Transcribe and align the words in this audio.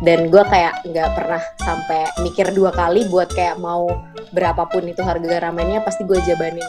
dan 0.00 0.32
gue 0.32 0.40
kayak 0.48 0.80
nggak 0.88 1.12
pernah 1.12 1.42
sampai 1.60 2.08
mikir 2.24 2.56
dua 2.56 2.72
kali 2.72 3.04
buat 3.12 3.28
kayak 3.36 3.60
mau 3.60 3.84
berapapun 4.32 4.88
itu 4.88 5.04
harga 5.04 5.44
ramennya 5.44 5.84
pasti 5.84 6.08
gue 6.08 6.16
jabanin 6.24 6.64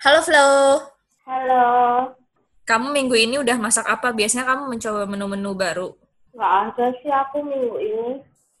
Halo 0.00 0.20
Flo, 0.24 0.48
Halo, 1.28 1.68
kamu 2.64 2.88
minggu 2.90 3.14
ini 3.14 3.36
udah 3.36 3.60
masak 3.60 3.84
apa? 3.84 4.10
Biasanya 4.16 4.48
kamu 4.48 4.62
mencoba 4.74 5.04
menu-menu 5.06 5.52
baru. 5.54 5.92
nggak 6.32 6.52
ada 6.72 6.86
sih 7.04 7.12
aku 7.12 7.44
minggu 7.44 7.76
ini. 7.78 8.10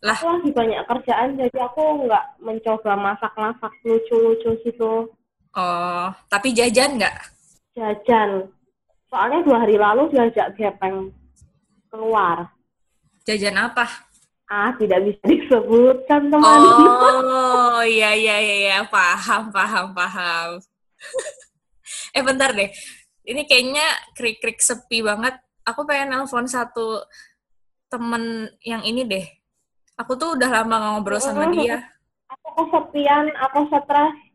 Lah. 0.04 0.20
Aku 0.20 0.36
lagi 0.36 0.50
banyak 0.52 0.84
kerjaan, 0.84 1.40
jadi 1.40 1.58
aku 1.64 2.06
nggak 2.06 2.24
mencoba 2.44 2.92
masak-masak 2.92 3.72
lucu-lucu 3.88 4.52
gitu. 4.68 5.08
Oh, 5.56 6.08
tapi 6.28 6.52
jajan 6.54 7.00
nggak? 7.00 7.39
Jajan. 7.80 8.52
Soalnya 9.08 9.40
dua 9.40 9.58
hari 9.64 9.80
lalu 9.80 10.12
diajak 10.12 10.52
gepeng 10.52 11.08
keluar. 11.88 12.52
Jajan 13.24 13.56
apa? 13.56 13.88
Ah, 14.50 14.74
tidak 14.76 15.08
bisa 15.08 15.22
disebutkan, 15.24 16.28
teman. 16.28 16.42
Oh, 16.44 17.80
iya 17.86 18.12
iya 18.12 18.36
iya, 18.36 18.56
iya. 18.60 18.78
paham 18.84 19.48
paham 19.48 19.96
paham. 19.96 20.58
eh 22.16 22.22
bentar 22.22 22.52
deh, 22.52 22.68
ini 23.24 23.46
kayaknya 23.48 23.86
krik-krik 24.12 24.60
sepi 24.60 25.00
banget. 25.00 25.38
Aku 25.64 25.86
pengen 25.86 26.18
nelpon 26.18 26.50
satu 26.50 27.00
temen 27.88 28.50
yang 28.66 28.82
ini 28.82 29.06
deh. 29.06 29.26
Aku 29.96 30.18
tuh 30.18 30.34
udah 30.34 30.50
lama 30.60 30.98
ngobrol 30.98 31.22
sama 31.22 31.48
dia. 31.54 31.80
Aku 32.30 32.48
kesepian, 32.58 33.30
aku 33.38 33.70
stres. 33.70 34.29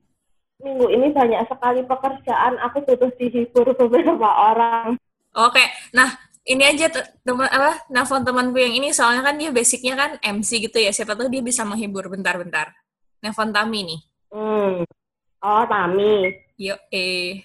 Minggu 0.63 0.87
ini 0.87 1.11
banyak 1.11 1.51
sekali 1.51 1.83
pekerjaan, 1.83 2.55
aku 2.63 2.79
butuh 2.87 3.11
dihibur 3.19 3.67
beberapa 3.75 4.27
orang. 4.27 4.95
Oke, 5.35 5.59
nah 5.91 6.15
ini 6.47 6.63
aja 6.63 6.87
te- 6.87 7.11
teman 7.27 7.51
apa 7.51 7.83
nelfon 7.91 8.23
temanku 8.23 8.55
yang 8.55 8.71
ini 8.71 8.95
soalnya 8.95 9.19
kan 9.19 9.35
dia 9.35 9.51
basicnya 9.51 9.99
kan 9.99 10.11
MC 10.23 10.63
gitu 10.63 10.79
ya. 10.79 10.95
Siapa 10.95 11.11
tahu 11.11 11.27
dia 11.27 11.43
bisa 11.43 11.67
menghibur 11.67 12.07
bentar-bentar. 12.07 12.71
Nelfon 13.19 13.51
Tami 13.51 13.79
nih. 13.83 13.99
Hmm. 14.31 14.87
Oh, 15.43 15.63
Tami. 15.67 16.31
Yo 16.55 16.79
eh. 16.87 17.43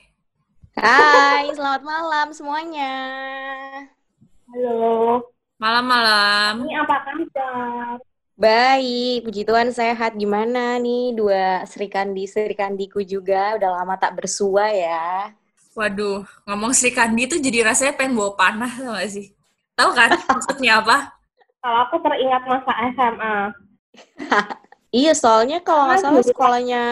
Hai 0.78 1.50
selamat 1.50 1.82
malam 1.82 2.26
semuanya 2.30 2.94
Halo. 4.46 5.18
Malam-malam. 5.58 6.62
Ini 6.64 6.74
apa 6.78 6.96
kabar? 7.04 7.98
Baik 8.40 9.28
puji 9.28 9.42
Tuhan 9.44 9.68
sehat 9.68 10.16
gimana 10.16 10.80
nih 10.80 11.12
dua 11.12 11.60
Sri 11.68 11.86
Kandi 11.92 12.24
Sri 12.24 12.56
Kandiku 12.56 13.04
juga 13.04 13.60
udah 13.60 13.70
lama 13.80 13.94
tak 14.00 14.16
bersua 14.16 14.72
ya 14.72 15.28
Waduh, 15.70 16.26
ngomong 16.50 16.72
Sri 16.74 16.90
Kandi 16.90 17.30
tuh 17.30 17.38
jadi 17.38 17.62
rasanya 17.68 17.94
pengen 17.94 18.18
bawa 18.18 18.34
panah 18.34 18.72
tau 18.74 18.90
gak 18.96 19.06
sih? 19.06 19.26
Tahu 19.78 19.90
kan 19.94 20.10
maksudnya 20.34 20.72
apa? 20.82 20.96
Kalau 21.60 21.78
aku 21.86 21.96
teringat 22.02 22.42
masa 22.48 22.72
SMA. 22.96 23.34
Iya, 24.90 25.14
soalnya 25.14 25.62
kalau 25.62 25.86
nggak 25.86 26.02
Karena 26.02 26.10
salah 26.18 26.24
sekolahnya 26.26 26.82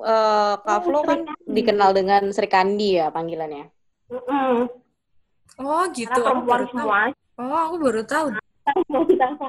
eh 0.00 0.52
Kak 0.64 0.80
Flo 0.80 1.04
kan 1.04 1.20
Sri 1.20 1.28
Kandi. 1.28 1.52
dikenal 1.52 1.90
dengan 1.92 2.22
Sri 2.32 2.48
Kandi 2.48 2.88
ya 2.96 3.12
panggilannya. 3.12 3.68
Mm-mm. 4.08 4.52
Oh 5.60 5.84
gitu, 5.92 6.08
Karena 6.08 6.32
aku 6.32 6.40
perempuan 6.40 6.48
baru 6.48 6.64
tahu. 6.72 6.88
semua. 6.88 7.00
Oh, 7.36 7.60
aku 7.68 7.76
baru 7.84 8.02
tahu. 8.08 8.26
Mau 8.86 9.02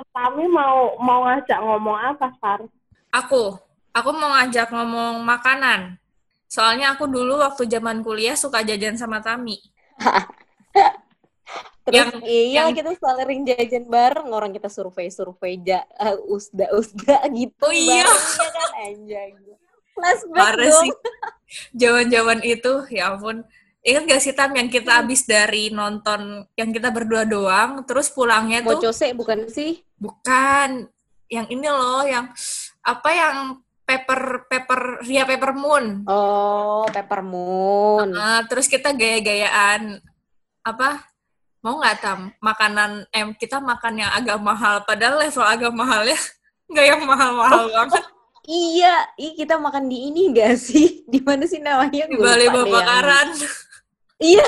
kami 0.10 0.50
mau 0.50 0.98
mau 0.98 1.20
ngajak 1.30 1.60
ngomong 1.62 1.98
apa, 1.98 2.34
Sar? 2.42 2.66
Aku, 3.14 3.54
aku 3.94 4.10
mau 4.18 4.34
ngajak 4.34 4.74
ngomong 4.74 5.22
makanan. 5.22 6.02
Soalnya 6.50 6.98
aku 6.98 7.06
dulu 7.06 7.38
waktu 7.42 7.70
zaman 7.70 8.02
kuliah 8.02 8.34
suka 8.34 8.66
jajan 8.66 8.98
sama 8.98 9.22
Tami. 9.22 9.58
Terus 11.84 12.00
Yang- 12.00 12.24
iya 12.24 12.64
yang- 12.64 12.74
kita 12.74 12.96
sering 12.96 13.44
jajan 13.44 13.86
bareng 13.92 14.32
orang 14.32 14.56
kita 14.56 14.72
survei-survei 14.72 15.60
ja, 15.62 15.84
eh, 16.00 16.16
usda-usda 16.32 17.28
gitu 17.30 17.60
Oh 17.68 17.74
iya. 17.76 18.08
bareng, 18.08 18.24
ya 18.40 18.50
kan 18.50 18.70
anjay. 18.88 19.30
Flashback 19.94 20.42
Parah 20.42 20.66
dong. 20.66 20.82
sih. 20.90 20.92
Zaman-zaman 21.78 22.40
itu, 22.42 22.74
ya 22.90 23.14
ampun. 23.14 23.46
Ingat 23.84 24.04
gak 24.08 24.22
sih 24.24 24.32
Tam 24.32 24.56
yang 24.56 24.72
kita 24.72 25.04
abis 25.04 25.28
dari 25.28 25.68
nonton 25.68 26.48
yang 26.56 26.72
kita 26.72 26.88
berdua 26.88 27.28
doang, 27.28 27.84
terus 27.84 28.08
pulangnya 28.08 28.64
tuh 28.64 28.80
Mocose 28.80 29.12
bukan 29.12 29.44
sih? 29.52 29.84
bukan 30.00 30.88
yang 31.28 31.48
ini 31.52 31.68
loh, 31.68 32.08
yang 32.08 32.32
apa 32.80 33.10
yang 33.12 33.38
pepper 33.84 34.48
pepper 34.48 35.04
Ria 35.04 35.28
Pepper 35.28 35.52
Moon. 35.52 36.08
Oh, 36.08 36.88
Peppermoon. 36.88 38.16
Ah, 38.16 38.48
terus 38.48 38.72
kita 38.72 38.96
gaya-gayaan 38.96 40.00
apa? 40.64 41.04
Mau 41.60 41.80
nggak 41.80 41.98
Tam? 42.00 42.32
Makanan 42.40 43.08
em 43.12 43.36
kita 43.36 43.60
makan 43.60 44.00
yang 44.00 44.12
agak 44.16 44.40
mahal, 44.40 44.84
padahal 44.88 45.20
level 45.20 45.44
agak 45.44 45.72
mahalnya 45.76 46.20
nggak 46.72 46.86
yang 46.88 47.02
mahal-mahal 47.04 47.68
banget. 47.68 48.04
Iya, 48.44 49.08
ih 49.16 49.40
kita 49.40 49.56
makan 49.56 49.88
di 49.88 50.12
ini 50.12 50.36
gak 50.36 50.60
sih? 50.60 51.00
Di 51.12 51.24
mana 51.24 51.48
sih 51.48 51.64
namanya? 51.64 52.12
Di 52.12 52.16
Balai 52.20 52.52
deh 52.52 52.64
yang-. 52.68 53.40
Iya. 54.20 54.46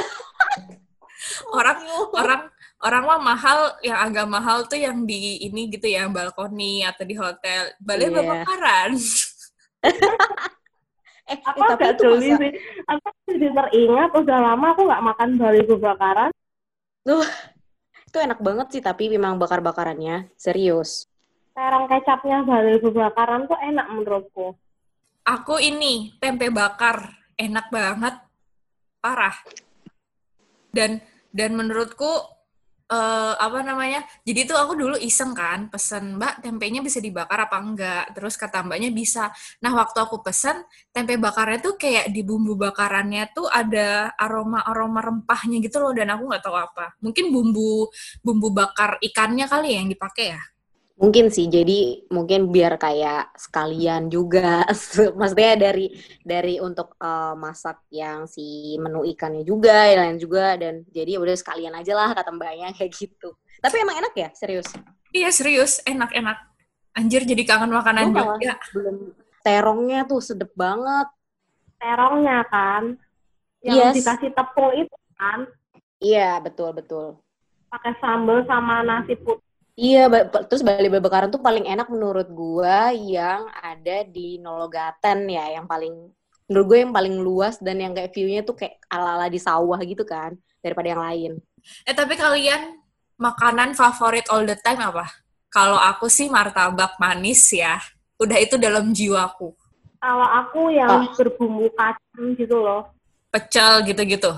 orang 1.51 1.79
orang 2.13 2.41
orang 2.85 3.03
mah 3.03 3.19
mahal 3.19 3.59
yang 3.81 3.97
agak 3.97 4.27
mahal 4.27 4.57
tuh 4.65 4.77
yang 4.77 5.03
di 5.03 5.41
ini 5.41 5.67
gitu 5.69 5.89
ya 5.89 6.05
balkoni 6.07 6.85
atau 6.85 7.03
di 7.03 7.15
hotel 7.17 7.73
balai 7.79 8.07
Iya. 8.07 8.15
babakaran 8.15 8.91
Eh, 11.25 11.41
Aku 11.41 11.57
eh, 11.57 11.69
tapi 11.73 11.89
itu 11.89 12.05
masa, 12.05 12.37
sih. 12.37 12.51
Aku 12.85 13.07
jadi 13.25 13.49
teringat 13.49 14.13
udah 14.13 14.39
lama 14.45 14.77
aku 14.77 14.81
nggak 14.85 15.03
makan 15.09 15.29
bali 15.41 15.61
kebakaran. 15.65 16.29
itu 18.05 18.17
enak 18.21 18.37
banget 18.45 18.67
sih, 18.69 18.81
tapi 18.85 19.09
memang 19.09 19.41
bakar-bakarannya 19.41 20.29
serius. 20.37 21.09
Terong 21.57 21.89
kecapnya 21.89 22.45
bali 22.45 22.77
kebakaran 22.77 23.49
tuh 23.49 23.57
enak 23.57 23.87
menurutku. 23.89 24.53
aku 25.25 25.57
ini 25.57 26.13
tempe 26.21 26.53
bakar 26.53 27.09
enak 27.33 27.73
banget 27.73 28.21
parah. 29.05 29.37
Dan 30.73 30.97
dan 31.29 31.53
menurutku 31.53 32.09
eh, 32.89 33.33
apa 33.37 33.59
namanya 33.61 34.01
jadi 34.25 34.49
tuh 34.49 34.57
aku 34.57 34.73
dulu 34.77 34.95
iseng 34.97 35.33
kan 35.37 35.67
pesen 35.69 36.17
mbak 36.17 36.41
tempenya 36.41 36.81
bisa 36.81 36.97
dibakar 36.97 37.45
apa 37.45 37.57
enggak? 37.61 38.05
Terus 38.17 38.33
kata 38.41 38.65
mbaknya 38.65 38.89
bisa. 38.89 39.29
Nah 39.61 39.71
waktu 39.77 40.01
aku 40.01 40.25
pesen 40.25 40.65
tempe 40.89 41.21
bakarnya 41.21 41.61
tuh 41.61 41.77
kayak 41.77 42.09
di 42.09 42.25
bumbu 42.25 42.57
bakarannya 42.57 43.29
tuh 43.29 43.45
ada 43.45 44.09
aroma 44.17 44.65
aroma 44.65 45.05
rempahnya 45.05 45.61
gitu 45.61 45.77
loh 45.85 45.93
dan 45.93 46.09
aku 46.17 46.25
nggak 46.33 46.41
tahu 46.41 46.57
apa. 46.57 46.97
Mungkin 47.05 47.29
bumbu 47.29 47.93
bumbu 48.25 48.49
bakar 48.49 48.97
ikannya 49.05 49.45
kali 49.45 49.77
ya 49.77 49.85
yang 49.85 49.91
dipakai 49.93 50.33
ya 50.33 50.41
Mungkin 50.95 51.27
sih, 51.27 51.51
jadi 51.51 52.07
mungkin 52.07 52.55
biar 52.55 52.79
kayak 52.79 53.35
sekalian 53.35 54.07
juga, 54.07 54.63
maksudnya 55.19 55.59
dari 55.59 55.91
dari 56.23 56.55
untuk 56.63 56.95
eh, 56.97 57.35
masak 57.35 57.83
yang 57.91 58.23
si 58.31 58.75
menu 58.79 59.03
ikannya 59.03 59.43
juga, 59.43 59.91
yang 59.91 60.07
lain 60.07 60.19
juga, 60.23 60.55
dan 60.55 60.87
jadi 60.87 61.15
ya 61.15 61.19
udah 61.19 61.35
sekalian 61.35 61.75
aja 61.75 61.93
lah 61.99 62.15
kata 62.15 62.31
mbaknya 62.31 62.71
kayak 62.79 62.95
gitu. 62.95 63.35
Tapi 63.59 63.75
emang 63.83 63.99
enak 63.99 64.13
ya, 64.15 64.29
serius. 64.31 64.71
iya 65.15 65.31
serius 65.31 65.79
enak 65.87 66.11
enak 66.11 66.35
anjir 66.95 67.27
jadi 67.27 67.43
kangen 67.43 67.71
makanan 67.75 68.15
malah 68.15 68.39
Jogja 68.39 68.55
belum 68.71 68.97
terongnya 69.43 70.07
tuh 70.07 70.23
sedep 70.23 70.49
banget. 70.55 71.07
Terongnya 71.77 72.41
kan. 72.49 72.97
Yes. 73.61 73.75
Yang 73.77 73.91
dikasih 74.01 74.29
tepung 74.33 74.71
itu 74.73 74.95
kan. 75.19 75.39
Iya, 76.01 76.41
betul 76.41 76.73
betul. 76.73 77.19
Pakai 77.69 77.93
sambal 77.99 78.41
sama 78.47 78.81
nasi 78.81 79.13
putih. 79.19 79.44
Iya, 79.75 80.07
terus 80.47 80.63
Bali 80.63 80.87
Babakaran 80.87 81.27
tuh 81.27 81.43
paling 81.43 81.67
enak 81.67 81.91
menurut 81.91 82.31
gua 82.31 82.95
yang 82.95 83.51
ada 83.59 84.07
di 84.07 84.39
Nologaten 84.39 85.27
ya, 85.27 85.51
yang 85.59 85.67
paling 85.67 85.91
menurut 86.45 86.65
gue 86.69 86.77
yang 86.85 86.93
paling 86.93 87.15
luas 87.19 87.57
dan 87.57 87.81
yang 87.81 87.91
kayak 87.91 88.13
view-nya 88.13 88.45
tuh 88.45 88.53
kayak 88.53 88.77
ala-ala 88.87 89.27
di 89.27 89.41
sawah 89.41 89.81
gitu 89.81 90.05
kan, 90.05 90.37
daripada 90.61 90.93
yang 90.93 91.01
lain. 91.01 91.31
Eh 91.83 91.91
tapi 91.91 92.13
kalian 92.15 92.77
makanan 93.17 93.73
favorit 93.73 94.29
all 94.29 94.45
the 94.45 94.53
time 94.61 94.77
apa? 94.77 95.09
Kalau 95.49 95.75
aku 95.75 96.05
sih 96.05 96.29
martabak 96.29 96.95
manis 97.01 97.49
ya. 97.49 97.81
Udah 98.21 98.37
itu 98.39 98.55
dalam 98.61 98.93
jiwaku. 98.93 99.51
Kalau 99.99 100.27
aku 100.29 100.69
yang 100.69 101.09
Oh. 101.09 101.11
berbumbu 101.17 101.67
kacang 101.73 102.37
gitu 102.37 102.61
loh. 102.61 102.93
Pecel 103.33 103.81
gitu-gitu. 103.89 104.31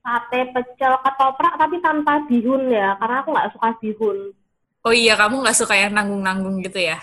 Sate 0.00 0.54
pecel 0.54 0.94
ketoprak 1.02 1.58
tapi 1.58 1.82
tanpa 1.82 2.22
bihun 2.30 2.70
ya. 2.70 2.94
Karena 2.96 3.26
aku 3.26 3.28
nggak 3.34 3.50
suka 3.58 3.68
bihun. 3.82 4.32
Oh 4.80 4.94
iya, 4.96 5.12
kamu 5.20 5.44
nggak 5.44 5.56
suka 5.60 5.74
yang 5.76 5.92
nanggung-nanggung 5.92 6.64
gitu 6.64 6.80
ya? 6.80 6.96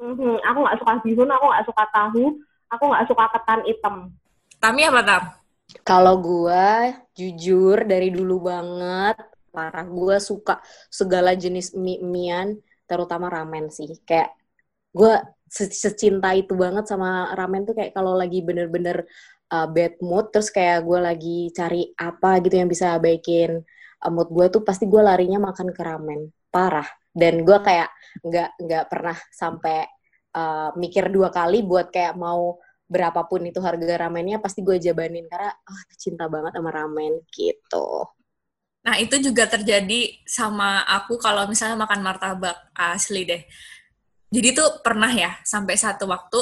Mhm, 0.00 0.40
Aku 0.40 0.58
nggak 0.64 0.78
suka 0.80 0.92
bihun, 1.04 1.28
aku 1.28 1.44
nggak 1.52 1.66
suka 1.68 1.84
tahu. 1.92 2.24
Aku 2.72 2.84
nggak 2.88 3.06
suka 3.10 3.24
ketan 3.36 3.60
hitam. 3.68 3.94
Tami 4.62 4.80
apa, 4.88 5.00
Tam? 5.04 5.22
Kalau 5.84 6.16
gua 6.18 6.90
jujur 7.12 7.84
dari 7.84 8.08
dulu 8.08 8.48
banget, 8.50 9.16
parah 9.52 9.84
gua 9.84 10.16
suka 10.16 10.58
segala 10.88 11.36
jenis 11.36 11.76
mie-mian, 11.76 12.56
terutama 12.88 13.28
ramen 13.28 13.68
sih. 13.68 13.90
Kayak 14.08 14.32
gua 14.94 15.20
se- 15.50 15.74
secinta 15.74 16.32
itu 16.32 16.54
banget 16.56 16.86
sama 16.88 17.34
ramen 17.36 17.66
tuh 17.68 17.74
kayak 17.78 17.92
kalau 17.96 18.14
lagi 18.16 18.40
bener-bener 18.40 19.04
uh, 19.52 19.66
bad 19.68 19.98
mood 20.00 20.30
terus 20.32 20.48
kayak 20.54 20.86
gue 20.86 20.98
lagi 21.02 21.38
cari 21.58 21.90
apa 21.98 22.38
gitu 22.44 22.54
yang 22.60 22.70
bisa 22.70 22.96
baikin 23.02 23.60
uh, 24.02 24.10
mood 24.14 24.30
gue 24.30 24.46
tuh 24.54 24.62
pasti 24.62 24.86
gue 24.86 25.02
larinya 25.02 25.38
makan 25.42 25.68
ke 25.74 25.82
ramen 25.82 26.30
parah 26.54 26.86
dan 27.10 27.42
gue 27.42 27.58
kayak 27.58 27.90
nggak 28.22 28.50
nggak 28.58 28.84
pernah 28.86 29.16
sampai 29.30 29.86
uh, 30.34 30.70
mikir 30.78 31.10
dua 31.10 31.30
kali 31.30 31.62
buat 31.66 31.90
kayak 31.90 32.14
mau 32.18 32.58
berapapun 32.90 33.46
itu 33.46 33.62
harga 33.62 34.06
ramennya 34.06 34.42
pasti 34.42 34.66
gue 34.66 34.74
jabanin 34.82 35.30
karena 35.30 35.54
oh, 35.54 35.82
cinta 35.94 36.26
banget 36.26 36.58
sama 36.58 36.70
ramen 36.74 37.22
gitu. 37.30 38.02
Nah 38.82 38.96
itu 38.98 39.20
juga 39.22 39.46
terjadi 39.46 40.24
sama 40.26 40.82
aku 40.82 41.20
kalau 41.20 41.46
misalnya 41.46 41.78
makan 41.78 42.02
martabak 42.02 42.56
asli 42.74 43.22
deh. 43.28 43.42
Jadi 44.30 44.48
tuh 44.54 44.82
pernah 44.82 45.10
ya 45.10 45.38
sampai 45.46 45.78
satu 45.78 46.10
waktu 46.10 46.40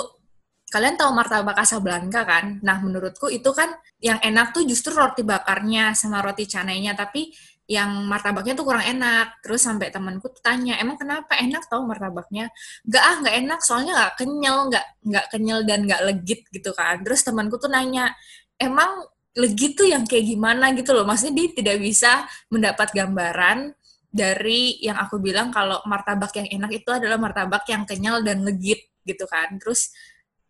kalian 0.68 0.96
tahu 0.96 1.12
martabak 1.12 1.56
Casablanca 1.56 2.24
kan? 2.24 2.64
Nah 2.64 2.80
menurutku 2.80 3.28
itu 3.28 3.52
kan 3.52 3.68
yang 4.00 4.16
enak 4.20 4.56
tuh 4.56 4.64
justru 4.64 4.96
roti 4.96 5.24
bakarnya 5.24 5.92
sama 5.92 6.24
roti 6.24 6.48
canainya 6.48 6.96
tapi 6.96 7.28
yang 7.68 8.08
martabaknya 8.08 8.56
tuh 8.56 8.64
kurang 8.64 8.82
enak. 8.82 9.44
Terus 9.44 9.60
sampai 9.60 9.92
temanku 9.92 10.32
tanya, 10.40 10.80
emang 10.80 10.96
kenapa 10.96 11.36
enak 11.36 11.68
tau 11.68 11.84
martabaknya? 11.84 12.48
Gak 12.88 13.04
ah, 13.04 13.16
gak 13.20 13.36
enak, 13.44 13.60
soalnya 13.60 13.92
gak 13.94 14.24
kenyal, 14.24 14.72
gak, 14.72 14.86
gak 15.04 15.26
kenyal 15.28 15.60
dan 15.68 15.84
gak 15.84 16.00
legit 16.08 16.40
gitu 16.48 16.72
kan. 16.72 17.04
Terus 17.04 17.20
temanku 17.22 17.60
tuh 17.60 17.68
nanya, 17.68 18.16
emang 18.56 19.04
legit 19.36 19.76
tuh 19.76 19.86
yang 19.86 20.08
kayak 20.08 20.24
gimana 20.24 20.72
gitu 20.72 20.96
loh. 20.96 21.04
Maksudnya 21.04 21.44
dia 21.44 21.48
tidak 21.52 21.76
bisa 21.84 22.24
mendapat 22.48 22.88
gambaran 22.96 23.76
dari 24.08 24.80
yang 24.80 24.96
aku 24.96 25.20
bilang 25.20 25.52
kalau 25.52 25.84
martabak 25.84 26.32
yang 26.40 26.48
enak 26.48 26.82
itu 26.82 26.88
adalah 26.88 27.20
martabak 27.20 27.68
yang 27.68 27.84
kenyal 27.84 28.24
dan 28.24 28.42
legit 28.42 28.88
gitu 29.04 29.28
kan. 29.28 29.60
Terus 29.60 29.92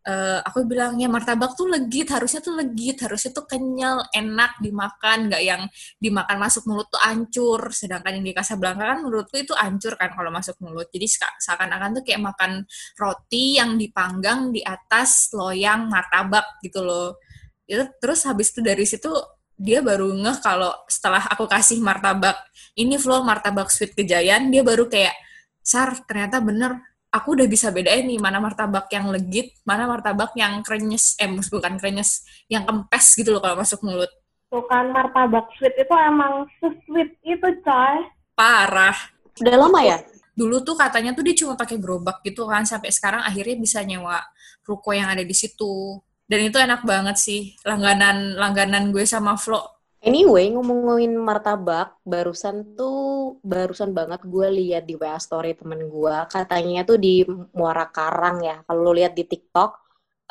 uh, 0.08 0.38
aku 0.43 0.64
bilang 0.64 0.96
ya 0.96 1.06
martabak 1.06 1.52
tuh 1.52 1.69
legit 1.69 2.08
harusnya 2.08 2.40
tuh 2.40 2.56
legit 2.56 2.96
harusnya 3.05 3.31
tuh 3.37 3.44
kenyal 3.44 4.00
enak 4.16 4.56
dimakan 4.64 5.28
nggak 5.28 5.43
yang 5.44 5.62
dimakan 6.00 6.37
masuk 6.40 6.64
mulut 6.64 6.88
tuh 6.88 7.00
ancur. 7.05 7.69
Sedangkan 7.70 8.16
yang 8.19 8.25
di 8.25 8.32
Casablanca 8.32 8.96
kan 8.96 8.99
menurutku 9.05 9.37
itu 9.37 9.52
ancur 9.52 9.94
kan 10.00 10.10
kalau 10.16 10.32
masuk 10.32 10.56
mulut. 10.64 10.88
Jadi 10.88 11.06
seakan-akan 11.44 12.00
tuh 12.00 12.02
kayak 12.08 12.22
makan 12.25 12.64
roti 12.96 13.60
yang 13.60 13.76
dipanggang 13.76 14.50
di 14.50 14.64
atas 14.64 15.31
loyang 15.37 15.87
martabak 15.93 16.58
gitu 16.64 16.81
loh. 16.81 17.20
Itu 17.69 17.84
terus 18.00 18.25
habis 18.25 18.49
itu 18.56 18.64
dari 18.64 18.88
situ 18.88 19.12
dia 19.58 19.82
baru 19.82 20.14
ngeh 20.14 20.38
kalau 20.38 20.70
setelah 20.87 21.26
aku 21.34 21.50
kasih 21.50 21.82
martabak 21.82 22.38
ini 22.78 22.94
flow 22.94 23.26
martabak 23.26 23.75
sweet 23.75 23.90
kejayan 23.90 24.55
dia 24.55 24.62
baru 24.62 24.87
kayak 24.87 25.19
sar 25.58 25.99
ternyata 26.06 26.38
bener 26.38 26.88
aku 27.08 27.34
udah 27.37 27.46
bisa 27.49 27.72
bedain 27.72 28.05
nih 28.05 28.20
mana 28.20 28.38
martabak 28.38 28.88
yang 28.93 29.08
legit, 29.08 29.56
mana 29.64 29.88
martabak 29.88 30.37
yang 30.37 30.60
krenyes, 30.60 31.16
eh 31.16 31.28
bukan 31.28 31.81
krenyes, 31.81 32.25
yang 32.52 32.69
kempes 32.69 33.16
gitu 33.16 33.32
loh 33.32 33.40
kalau 33.40 33.56
masuk 33.56 33.81
mulut. 33.84 34.10
Bukan 34.49 34.93
martabak 34.93 35.49
sweet 35.60 35.76
itu 35.76 35.94
emang 35.96 36.49
sweet 36.60 37.10
itu 37.25 37.49
coy. 37.64 37.96
Parah. 38.32 38.96
Udah 39.40 39.55
lama 39.56 39.81
ya? 39.84 39.99
Dulu 40.32 40.62
tuh 40.62 40.78
katanya 40.78 41.12
tuh 41.12 41.26
dia 41.26 41.34
cuma 41.34 41.58
pakai 41.58 41.76
gerobak 41.76 42.22
gitu 42.25 42.46
kan, 42.49 42.64
sampai 42.64 42.94
sekarang 42.94 43.25
akhirnya 43.25 43.56
bisa 43.58 43.82
nyewa 43.82 44.22
ruko 44.64 44.93
yang 44.93 45.10
ada 45.10 45.25
di 45.25 45.34
situ. 45.37 46.00
Dan 46.28 46.44
itu 46.52 46.60
enak 46.60 46.84
banget 46.84 47.16
sih, 47.16 47.56
langganan 47.64 48.37
langganan 48.37 48.93
gue 48.93 49.08
sama 49.08 49.40
Flo 49.40 49.78
Anyway, 50.08 50.49
ngomongin 50.56 51.12
martabak, 51.20 52.00
barusan 52.00 52.72
tuh, 52.72 53.37
barusan 53.44 53.93
banget 53.93 54.25
gue 54.25 54.49
lihat 54.49 54.88
di 54.88 54.96
WA 54.96 55.20
story 55.20 55.52
temen 55.52 55.84
gue, 55.84 56.16
katanya 56.32 56.81
tuh 56.88 56.96
di 56.96 57.28
Muara 57.52 57.93
Karang 57.93 58.40
ya, 58.40 58.64
kalau 58.64 58.88
lo 58.88 58.96
lihat 58.96 59.12
di 59.12 59.28
TikTok, 59.28 59.70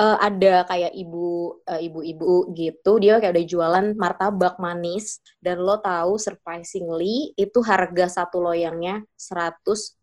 uh, 0.02 0.18
ada 0.18 0.66
kayak 0.66 0.98
ibu, 0.98 1.62
uh, 1.62 1.78
ibu-ibu 1.78 2.58
gitu, 2.58 2.98
dia 2.98 3.22
kayak 3.22 3.38
udah 3.38 3.46
jualan 3.46 3.86
martabak 3.94 4.58
manis, 4.58 5.22
dan 5.38 5.62
lo 5.62 5.78
tahu 5.78 6.18
surprisingly, 6.18 7.38
itu 7.38 7.62
harga 7.62 8.10
satu 8.10 8.42
loyangnya 8.42 9.06
165 9.14 10.02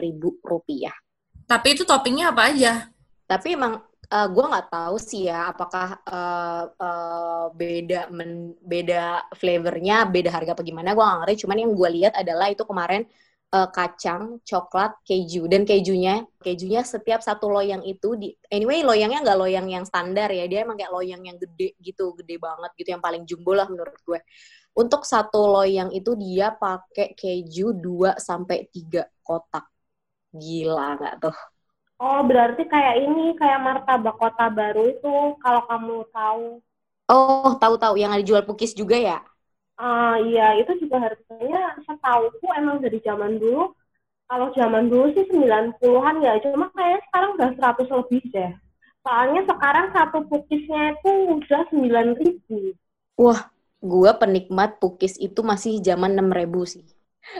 ribu 0.00 0.40
rupiah. 0.40 0.96
Tapi 1.44 1.76
itu 1.76 1.84
toppingnya 1.84 2.32
apa 2.32 2.48
aja? 2.48 2.88
Tapi 3.28 3.52
emang 3.52 3.84
uh, 4.12 4.16
eh, 4.16 4.26
gue 4.30 4.44
nggak 4.50 4.68
tahu 4.70 4.96
sih 5.00 5.20
ya 5.28 5.50
apakah 5.52 5.98
uh, 6.06 6.64
uh, 6.78 7.44
beda 7.54 8.10
men, 8.14 8.54
beda 8.62 9.26
flavornya 9.34 10.06
beda 10.06 10.30
harga 10.30 10.54
apa 10.54 10.62
gimana 10.62 10.94
gue 10.94 11.04
nggak 11.04 11.20
ngerti. 11.26 11.36
Cuman 11.46 11.56
yang 11.62 11.72
gue 11.74 11.88
lihat 12.02 12.12
adalah 12.14 12.46
itu 12.50 12.62
kemarin 12.62 13.02
uh, 13.54 13.68
kacang 13.70 14.38
coklat 14.46 14.92
keju. 15.06 15.50
Dan 15.50 15.62
kejunya 15.66 16.22
kejunya 16.38 16.82
setiap 16.86 17.20
satu 17.22 17.50
loyang 17.50 17.82
itu 17.82 18.14
di 18.18 18.28
anyway 18.50 18.82
loyangnya 18.86 19.20
nggak 19.26 19.38
loyang 19.38 19.66
yang 19.70 19.84
standar 19.88 20.28
ya. 20.30 20.44
Dia 20.50 20.62
emang 20.66 20.78
kayak 20.78 20.92
loyang 20.94 21.22
yang 21.26 21.36
gede 21.42 21.74
gitu 21.82 22.14
gede 22.18 22.36
banget 22.38 22.70
gitu 22.78 22.88
yang 22.94 23.02
paling 23.02 23.22
jumbo 23.26 23.52
lah 23.58 23.66
menurut 23.66 23.96
gue. 24.06 24.20
Untuk 24.76 25.08
satu 25.08 25.48
loyang 25.56 25.88
itu 25.90 26.12
dia 26.20 26.52
pakai 26.52 27.16
keju 27.16 27.72
2 27.80 28.20
sampai 28.20 28.68
tiga 28.68 29.08
kotak. 29.24 29.64
Gila 30.36 31.00
nggak 31.00 31.14
tuh 31.22 31.55
Oh, 31.96 32.20
berarti 32.28 32.68
kayak 32.68 33.08
ini, 33.08 33.32
kayak 33.40 33.62
martabak 33.64 34.20
kota 34.20 34.52
baru 34.52 34.84
itu, 34.92 35.16
kalau 35.40 35.62
kamu 35.64 35.96
tahu. 36.12 36.46
Oh, 37.08 37.56
tahu-tahu 37.56 37.96
yang 37.96 38.12
ada 38.12 38.20
jual 38.20 38.44
pukis 38.44 38.76
juga 38.76 39.00
ya? 39.00 39.24
Uh, 39.80 40.16
iya, 40.28 40.56
itu 40.60 40.72
juga 40.84 41.08
harganya 41.08 41.76
setahuku 41.84 42.46
emang 42.56 42.84
dari 42.84 43.00
zaman 43.00 43.40
dulu. 43.40 43.72
Kalau 44.26 44.50
zaman 44.52 44.92
dulu 44.92 45.12
sih 45.16 45.24
90-an 45.30 46.16
ya, 46.20 46.36
cuma 46.44 46.68
kayak 46.74 47.00
sekarang 47.08 47.30
udah 47.38 47.50
100 47.56 47.88
lebih 47.88 48.22
deh. 48.28 48.52
Soalnya 49.06 49.42
sekarang 49.46 49.86
satu 49.94 50.18
pukisnya 50.26 50.98
itu 50.98 51.10
udah 51.38 51.62
9 51.70 52.08
ribu. 52.18 52.74
Wah, 53.16 53.48
gua 53.80 54.18
penikmat 54.18 54.82
pukis 54.82 55.14
itu 55.16 55.40
masih 55.46 55.78
zaman 55.80 56.12
6 56.12 56.28
ribu 56.34 56.66
sih. 56.66 56.82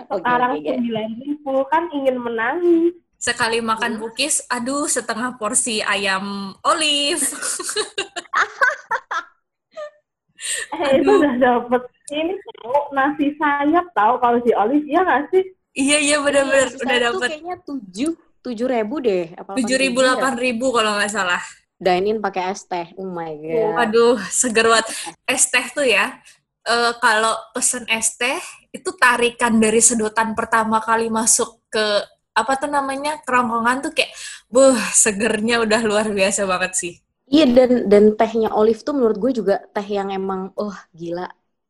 Sekarang 0.08 0.62
okay, 0.62 0.78
okay. 0.78 0.80
9 0.80 1.12
ribu, 1.20 1.54
kan 1.68 1.90
ingin 1.90 2.16
menangis 2.22 2.94
sekali 3.16 3.64
makan 3.64 3.98
bukis, 3.98 4.44
iya. 4.44 4.60
aduh 4.60 4.86
setengah 4.86 5.36
porsi 5.40 5.80
ayam 5.82 6.54
olive. 6.62 7.20
eh, 10.76 11.00
itu 11.00 11.10
udah 11.10 11.34
dapet 11.40 11.82
ini 12.14 12.38
tahu 12.38 12.94
nasi 12.94 13.34
sayap 13.34 13.86
tahu 13.96 14.14
kalau 14.22 14.38
si 14.46 14.54
olive 14.54 14.86
iya 14.86 15.00
nggak 15.02 15.22
sih? 15.34 15.44
Iya 15.76 15.98
iya 16.00 16.16
benar-benar 16.22 16.68
iya, 16.72 16.80
udah 16.80 16.98
dapet. 17.12 17.28
Kayaknya 17.36 17.56
tujuh 17.66 18.12
tujuh 18.46 18.66
ribu 18.70 18.96
deh. 19.02 19.26
Tujuh 19.34 19.76
ribu 19.76 19.98
delapan 20.00 20.34
ribu 20.38 20.70
kalau 20.70 20.96
nggak 20.96 21.12
salah. 21.12 21.42
Dine 21.76 22.16
in 22.16 22.18
pakai 22.24 22.56
es 22.56 22.64
teh, 22.64 22.88
oh 22.96 23.04
my 23.04 23.36
god. 23.36 23.84
Aduh, 23.84 24.16
seger 24.32 24.64
banget. 24.64 24.88
Es 25.28 25.44
teh 25.52 25.66
tuh 25.76 25.84
ya, 25.84 26.16
uh, 26.64 26.92
kalau 26.96 27.36
pesen 27.52 27.84
es 27.92 28.16
teh 28.16 28.40
itu 28.72 28.90
tarikan 28.96 29.60
dari 29.60 29.84
sedotan 29.84 30.32
pertama 30.32 30.80
kali 30.80 31.12
masuk 31.12 31.60
ke 31.68 32.00
apa 32.36 32.52
tuh 32.60 32.68
namanya 32.68 33.18
kerongkongan 33.24 33.76
tuh 33.84 33.92
kayak 33.96 34.12
buh 34.52 34.76
segernya 34.92 35.64
udah 35.64 35.80
luar 35.88 36.06
biasa 36.12 36.44
banget 36.44 36.72
sih 36.76 36.94
iya 37.32 37.44
dan 37.48 37.88
dan 37.90 38.04
tehnya 38.20 38.52
Olive 38.52 38.80
tuh 38.86 38.94
menurut 38.96 39.16
gue 39.18 39.32
juga 39.40 39.54
teh 39.74 39.86
yang 39.88 40.08
emang 40.12 40.52
oh 40.54 40.76
gila 40.92 41.26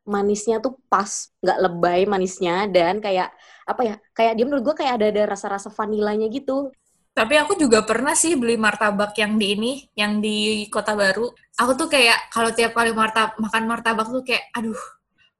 manisnya 0.07 0.57
tuh 0.65 0.79
pas 0.93 1.11
nggak 1.43 1.59
lebay 1.65 2.01
manisnya 2.07 2.71
dan 2.71 2.99
kayak 3.03 3.29
apa 3.67 3.83
ya 3.83 3.95
kayak 4.17 4.33
dia 4.39 4.45
menurut 4.47 4.65
gue 4.71 4.75
kayak 4.83 4.93
ada 5.03 5.07
ada 5.11 5.23
rasa-rasa 5.35 5.69
vanilanya 5.71 6.27
gitu 6.31 6.71
tapi 7.17 7.33
aku 7.41 7.57
juga 7.57 7.81
pernah 7.81 8.13
sih 8.13 8.37
beli 8.37 8.61
martabak 8.61 9.17
yang 9.17 9.41
di 9.41 9.57
ini, 9.57 9.73
yang 9.97 10.21
di 10.21 10.69
Kota 10.69 10.93
Baru. 10.93 11.33
Aku 11.57 11.73
tuh 11.73 11.89
kayak 11.89 12.29
kalau 12.29 12.53
tiap 12.53 12.77
kali 12.77 12.93
martab 12.93 13.33
makan 13.41 13.65
martabak 13.65 14.05
tuh 14.13 14.21
kayak 14.21 14.53
aduh, 14.53 14.77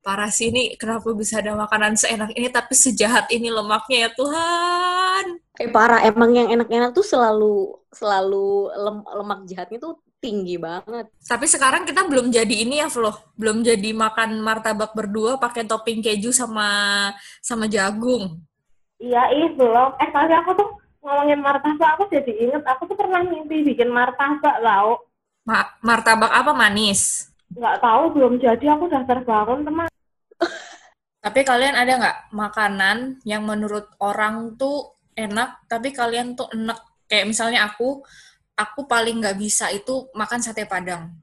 parah 0.07 0.31
sih 0.31 0.55
ini 0.55 0.79
kenapa 0.79 1.11
bisa 1.19 1.43
ada 1.43 1.59
makanan 1.59 1.99
seenak 1.99 2.31
ini 2.39 2.47
tapi 2.47 2.79
sejahat 2.79 3.27
ini 3.35 3.51
lemaknya 3.51 4.07
ya 4.07 4.11
Tuhan. 4.15 5.25
Eh 5.59 5.67
parah 5.67 6.07
emang 6.07 6.31
yang 6.31 6.47
enak-enak 6.55 6.95
tuh 6.95 7.03
selalu 7.03 7.75
selalu 7.91 8.71
lem, 8.71 9.03
lemak 9.03 9.41
jahatnya 9.51 9.83
tuh 9.83 9.99
tinggi 10.23 10.63
banget. 10.63 11.11
Tapi 11.27 11.51
sekarang 11.51 11.83
kita 11.83 12.07
belum 12.07 12.31
jadi 12.31 12.55
ini 12.55 12.79
ya 12.79 12.87
Flo, 12.87 13.11
belum 13.35 13.67
jadi 13.67 13.91
makan 13.91 14.39
martabak 14.47 14.95
berdua 14.95 15.43
pakai 15.43 15.67
topping 15.67 15.99
keju 15.99 16.31
sama 16.31 17.11
sama 17.43 17.67
jagung. 17.67 18.39
Iya, 19.03 19.27
ih 19.35 19.59
belum. 19.59 19.91
Eh 19.99 20.09
tapi 20.15 20.31
aku 20.39 20.55
tuh 20.55 20.71
ngomongin 21.03 21.43
martabak 21.43 21.99
aku 21.99 22.07
jadi 22.15 22.31
inget 22.47 22.63
aku 22.63 22.87
tuh 22.87 22.95
pernah 22.95 23.27
mimpi 23.27 23.67
bikin 23.75 23.91
martabak 23.91 24.63
lau. 24.63 25.03
Ma 25.43 25.67
martabak 25.83 26.31
apa 26.31 26.55
manis? 26.55 27.27
Nggak 27.51 27.83
tahu 27.83 28.15
belum 28.15 28.39
jadi 28.39 28.71
aku 28.71 28.87
udah 28.87 29.03
terbangun 29.03 29.67
teman 29.67 29.91
tapi 31.25 31.41
kalian 31.43 31.75
ada 31.75 31.93
nggak 31.99 32.19
makanan 32.33 33.23
yang 33.27 33.43
menurut 33.43 33.91
orang 34.03 34.55
tuh 34.55 34.97
enak, 35.17 35.67
tapi 35.67 35.91
kalian 35.91 36.37
tuh 36.37 36.49
enak? 36.53 36.79
Kayak 37.07 37.27
misalnya 37.31 37.61
aku, 37.71 38.03
aku 38.59 38.81
paling 38.91 39.23
nggak 39.23 39.39
bisa 39.39 39.71
itu 39.71 40.11
makan 40.15 40.41
sate 40.43 40.67
padang. 40.67 41.15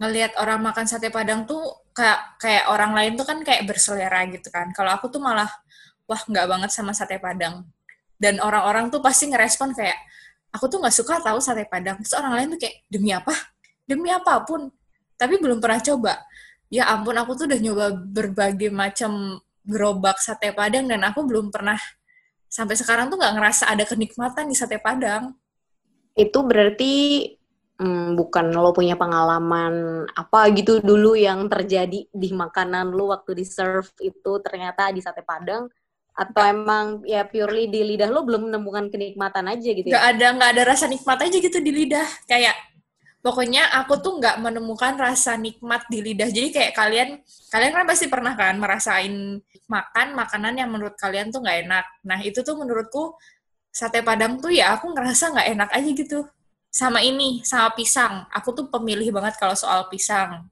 Ngelihat 0.00 0.36
orang 0.40 0.60
makan 0.60 0.84
sate 0.88 1.08
padang 1.08 1.48
tuh 1.48 1.60
kayak 1.96 2.36
kayak 2.40 2.64
orang 2.68 2.92
lain 2.92 3.16
tuh 3.16 3.24
kan 3.24 3.40
kayak 3.40 3.64
berselera 3.68 4.24
gitu 4.28 4.48
kan. 4.52 4.72
Kalau 4.76 4.92
aku 4.96 5.08
tuh 5.08 5.20
malah 5.20 5.48
wah 6.08 6.20
nggak 6.20 6.46
banget 6.48 6.70
sama 6.72 6.92
sate 6.92 7.20
padang. 7.20 7.64
Dan 8.16 8.40
orang-orang 8.40 8.88
tuh 8.88 9.04
pasti 9.04 9.28
ngerespon 9.28 9.76
kayak 9.76 9.96
aku 10.52 10.68
tuh 10.72 10.80
nggak 10.80 10.94
suka 10.96 11.20
tahu 11.20 11.40
sate 11.40 11.68
padang. 11.68 12.00
Terus 12.00 12.16
orang 12.16 12.32
lain 12.40 12.46
tuh 12.56 12.60
kayak 12.64 12.76
demi 12.88 13.12
apa? 13.12 13.32
demi 13.86 14.10
apa 14.10 14.42
pun 14.42 14.68
tapi 15.14 15.38
belum 15.38 15.62
pernah 15.62 15.80
coba 15.80 16.12
ya 16.72 16.90
ampun 16.90 17.14
aku 17.14 17.38
tuh 17.38 17.46
udah 17.46 17.60
nyoba 17.62 17.86
berbagai 17.94 18.70
macam 18.74 19.38
gerobak 19.66 20.22
sate 20.22 20.54
padang 20.54 20.86
dan 20.86 21.02
aku 21.02 21.26
belum 21.26 21.50
pernah 21.50 21.78
sampai 22.46 22.78
sekarang 22.78 23.10
tuh 23.10 23.18
nggak 23.18 23.34
ngerasa 23.34 23.68
ada 23.68 23.84
kenikmatan 23.84 24.46
di 24.46 24.56
sate 24.56 24.78
padang. 24.78 25.34
Itu 26.16 26.46
berarti 26.46 27.26
hmm, 27.82 28.16
bukan 28.16 28.54
lo 28.54 28.72
punya 28.72 28.96
pengalaman 28.96 30.06
apa 30.14 30.48
gitu 30.54 30.80
dulu 30.80 31.18
yang 31.18 31.50
terjadi 31.50 32.08
di 32.08 32.28
makanan 32.32 32.94
lo 32.94 33.12
waktu 33.12 33.42
di 33.42 33.44
serve 33.44 33.90
itu 34.00 34.32
ternyata 34.40 34.88
di 34.94 35.02
sate 35.02 35.26
padang? 35.26 35.68
Atau 36.16 36.40
emang 36.40 37.04
ya 37.04 37.28
purely 37.28 37.68
di 37.68 37.84
lidah 37.84 38.08
lo 38.08 38.24
belum 38.24 38.48
menemukan 38.48 38.88
kenikmatan 38.88 39.52
aja 39.52 39.68
gitu 39.68 39.92
ya? 39.92 40.00
Gak 40.00 40.06
ada 40.16 40.26
nggak 40.40 40.50
ada 40.56 40.62
rasa 40.64 40.88
nikmat 40.88 41.18
aja 41.20 41.36
gitu 41.36 41.58
di 41.60 41.72
lidah. 41.74 42.08
Kayak 42.24 42.56
pokoknya 43.26 43.74
aku 43.82 43.98
tuh 43.98 44.22
nggak 44.22 44.38
menemukan 44.38 44.94
rasa 44.94 45.34
nikmat 45.34 45.82
di 45.90 45.98
lidah. 45.98 46.30
Jadi 46.30 46.54
kayak 46.54 46.72
kalian 46.78 47.18
kalian 47.50 47.72
kan 47.74 47.82
pasti 47.82 48.06
pernah 48.06 48.38
kan 48.38 48.54
merasain 48.54 49.42
makan 49.66 50.08
makanan 50.14 50.54
yang 50.54 50.70
menurut 50.70 50.94
kalian 50.94 51.34
tuh 51.34 51.42
nggak 51.42 51.66
enak. 51.66 51.86
Nah 52.06 52.22
itu 52.22 52.46
tuh 52.46 52.54
menurutku 52.54 53.18
sate 53.74 54.06
padang 54.06 54.38
tuh 54.38 54.54
ya 54.54 54.78
aku 54.78 54.94
ngerasa 54.94 55.34
nggak 55.34 55.48
enak 55.58 55.70
aja 55.74 55.90
gitu. 55.90 56.22
Sama 56.70 57.02
ini 57.02 57.42
sama 57.42 57.74
pisang. 57.74 58.30
Aku 58.30 58.54
tuh 58.54 58.70
pemilih 58.70 59.10
banget 59.10 59.34
kalau 59.42 59.58
soal 59.58 59.90
pisang. 59.90 60.46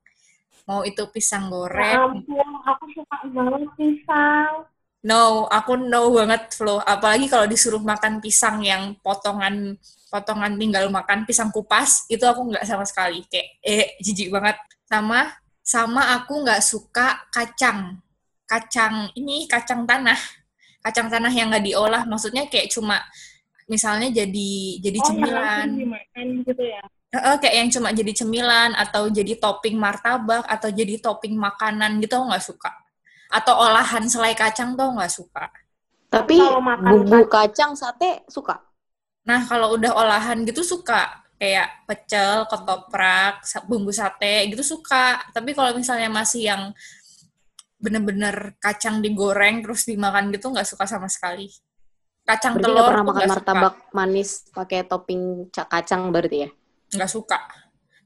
Mau 0.66 0.82
itu 0.82 1.06
pisang 1.14 1.46
goreng. 1.54 1.94
Ya 1.94 2.02
ampun 2.10 2.48
aku 2.66 2.84
suka 2.90 3.16
banget 3.30 3.70
pisang. 3.78 4.66
No 5.06 5.46
aku 5.46 5.78
no 5.78 6.10
banget 6.10 6.50
Flo. 6.58 6.82
Apalagi 6.82 7.30
kalau 7.30 7.46
disuruh 7.46 7.78
makan 7.78 8.18
pisang 8.18 8.66
yang 8.66 8.98
potongan 8.98 9.78
potongan 10.14 10.54
tinggal 10.54 10.86
makan 10.94 11.26
pisang 11.26 11.50
kupas 11.50 12.06
itu 12.06 12.22
aku 12.22 12.54
nggak 12.54 12.62
sama 12.62 12.86
sekali. 12.86 13.26
Kayak 13.26 13.58
eh 13.66 13.98
jijik 13.98 14.30
banget. 14.30 14.54
Sama 14.86 15.34
sama 15.58 16.14
aku 16.14 16.46
nggak 16.46 16.62
suka 16.62 17.26
kacang. 17.34 17.98
Kacang 18.46 19.10
ini 19.18 19.50
kacang 19.50 19.82
tanah. 19.82 20.14
Kacang 20.86 21.10
tanah 21.10 21.34
yang 21.34 21.50
nggak 21.50 21.66
diolah 21.66 22.06
maksudnya 22.06 22.46
kayak 22.46 22.70
cuma 22.70 23.02
misalnya 23.66 24.22
jadi 24.22 24.52
jadi 24.78 24.98
oh, 25.02 25.04
cemilan. 25.10 25.66
gitu 26.46 26.62
ya? 26.62 26.82
Uh, 27.14 27.38
kayak 27.42 27.54
yang 27.66 27.70
cuma 27.74 27.90
jadi 27.90 28.12
cemilan 28.14 28.70
atau 28.78 29.10
jadi 29.10 29.34
topping 29.38 29.74
martabak 29.74 30.46
atau 30.46 30.70
jadi 30.70 30.98
topping 31.02 31.34
makanan 31.34 31.98
gitu 31.98 32.22
aku 32.22 32.30
nggak 32.30 32.46
suka. 32.46 32.70
Atau 33.34 33.58
olahan 33.58 34.06
selai 34.06 34.38
kacang 34.38 34.78
tuh 34.78 34.94
nggak 34.94 35.10
suka. 35.10 35.50
Tapi 36.06 36.38
bumbu 36.86 37.26
kacang 37.26 37.74
sate 37.74 38.22
suka 38.30 38.73
nah 39.24 39.40
kalau 39.44 39.76
udah 39.76 39.92
olahan 39.96 40.44
gitu 40.44 40.62
suka. 40.62 41.24
Kayak 41.34 41.82
pecel 41.84 42.46
ketoprak 42.46 43.42
bumbu 43.66 43.90
sate 43.90 44.48
gitu 44.48 44.62
suka. 44.62 45.20
Tapi 45.34 45.52
kalau 45.52 45.74
misalnya 45.74 46.08
masih 46.08 46.48
yang 46.48 46.62
bener-bener 47.76 48.56
kacang 48.62 49.04
digoreng 49.04 49.60
terus 49.60 49.84
dimakan 49.84 50.32
gitu 50.32 50.48
nggak 50.48 50.64
suka 50.64 50.88
sama 50.88 51.10
sekali. 51.10 51.52
Kacang 52.24 52.56
berarti 52.56 52.72
telur 52.72 52.88
pernah 52.88 53.04
makan 53.04 53.28
martabak 53.28 53.74
suka. 53.76 53.92
manis 53.92 54.30
pakai 54.48 54.80
topping 54.88 55.22
kacang 55.52 56.08
berarti 56.08 56.48
ya? 56.48 56.50
Nggak 56.96 57.10
suka. 57.12 57.38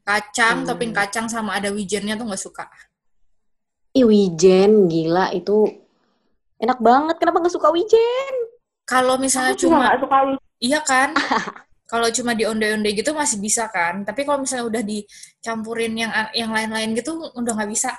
Kacang 0.02 0.64
hmm. 0.64 0.66
topping 0.66 0.92
kacang 0.96 1.26
sama 1.30 1.54
ada 1.54 1.70
wijennya 1.70 2.18
tuh 2.18 2.26
nggak 2.26 2.42
suka. 2.42 2.66
Ih, 3.94 4.02
wijen 4.02 4.90
gila. 4.90 5.30
Itu 5.30 5.70
enak 6.58 6.82
banget. 6.82 7.16
Kenapa 7.22 7.46
nggak 7.46 7.54
suka 7.54 7.70
wijen? 7.70 8.34
Kalau 8.82 9.14
misalnya 9.22 9.54
Aku 9.54 9.70
cuma 9.70 9.94
suka 9.94 10.18
wijen. 10.26 10.47
Iya 10.62 10.80
kan 10.82 11.14
kalau 11.90 12.12
cuma 12.12 12.36
di 12.36 12.44
onde-onde 12.44 12.92
gitu 12.92 13.16
masih 13.16 13.40
bisa 13.40 13.66
kan 13.72 14.04
tapi 14.04 14.22
kalau 14.22 14.44
misalnya 14.44 14.68
udah 14.68 14.82
dicampurin 14.84 15.94
yang 15.96 16.12
yang 16.36 16.52
lain-lain 16.52 16.92
gitu 16.94 17.16
udah 17.32 17.52
nggak 17.56 17.72
bisa 17.72 17.90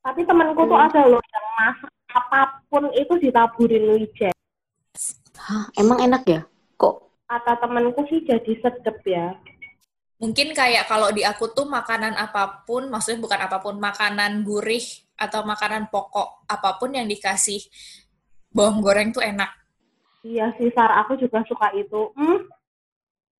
tapi 0.00 0.24
temanku 0.24 0.64
tuh 0.66 0.76
hmm. 0.76 0.86
ada 0.90 1.02
loh 1.06 1.22
yang 1.22 1.46
masak 1.60 1.92
apa 2.10 2.40
pun 2.66 2.90
itu 2.96 3.14
ditaburin 3.22 3.84
wijen 3.94 4.34
Hah, 5.40 5.66
emang 5.80 5.98
enak 6.04 6.22
ya? 6.28 6.40
Kok? 6.76 7.24
Kata 7.24 7.64
temanku 7.64 8.04
sih 8.12 8.20
jadi 8.26 8.52
sedep 8.60 8.98
ya. 9.08 9.32
Mungkin 10.20 10.52
kayak 10.52 10.84
kalau 10.84 11.08
di 11.08 11.24
aku 11.24 11.48
tuh 11.56 11.64
makanan 11.64 12.12
apa 12.12 12.68
pun, 12.68 12.92
maksudnya 12.92 13.24
bukan 13.24 13.40
apa 13.40 13.56
pun, 13.56 13.80
makanan 13.80 14.44
gurih 14.44 14.84
atau 15.16 15.40
makanan 15.48 15.88
pokok 15.88 16.44
apa 16.44 16.76
pun 16.76 16.92
yang 16.92 17.08
dikasih 17.08 17.64
bawang 18.52 18.84
goreng 18.84 19.16
tuh 19.16 19.24
enak. 19.24 19.48
Iya 20.20 20.52
sih, 20.60 20.68
Sar, 20.76 20.92
aku 21.00 21.16
juga 21.16 21.40
suka 21.48 21.72
itu. 21.72 22.12
Hmm? 22.12 22.44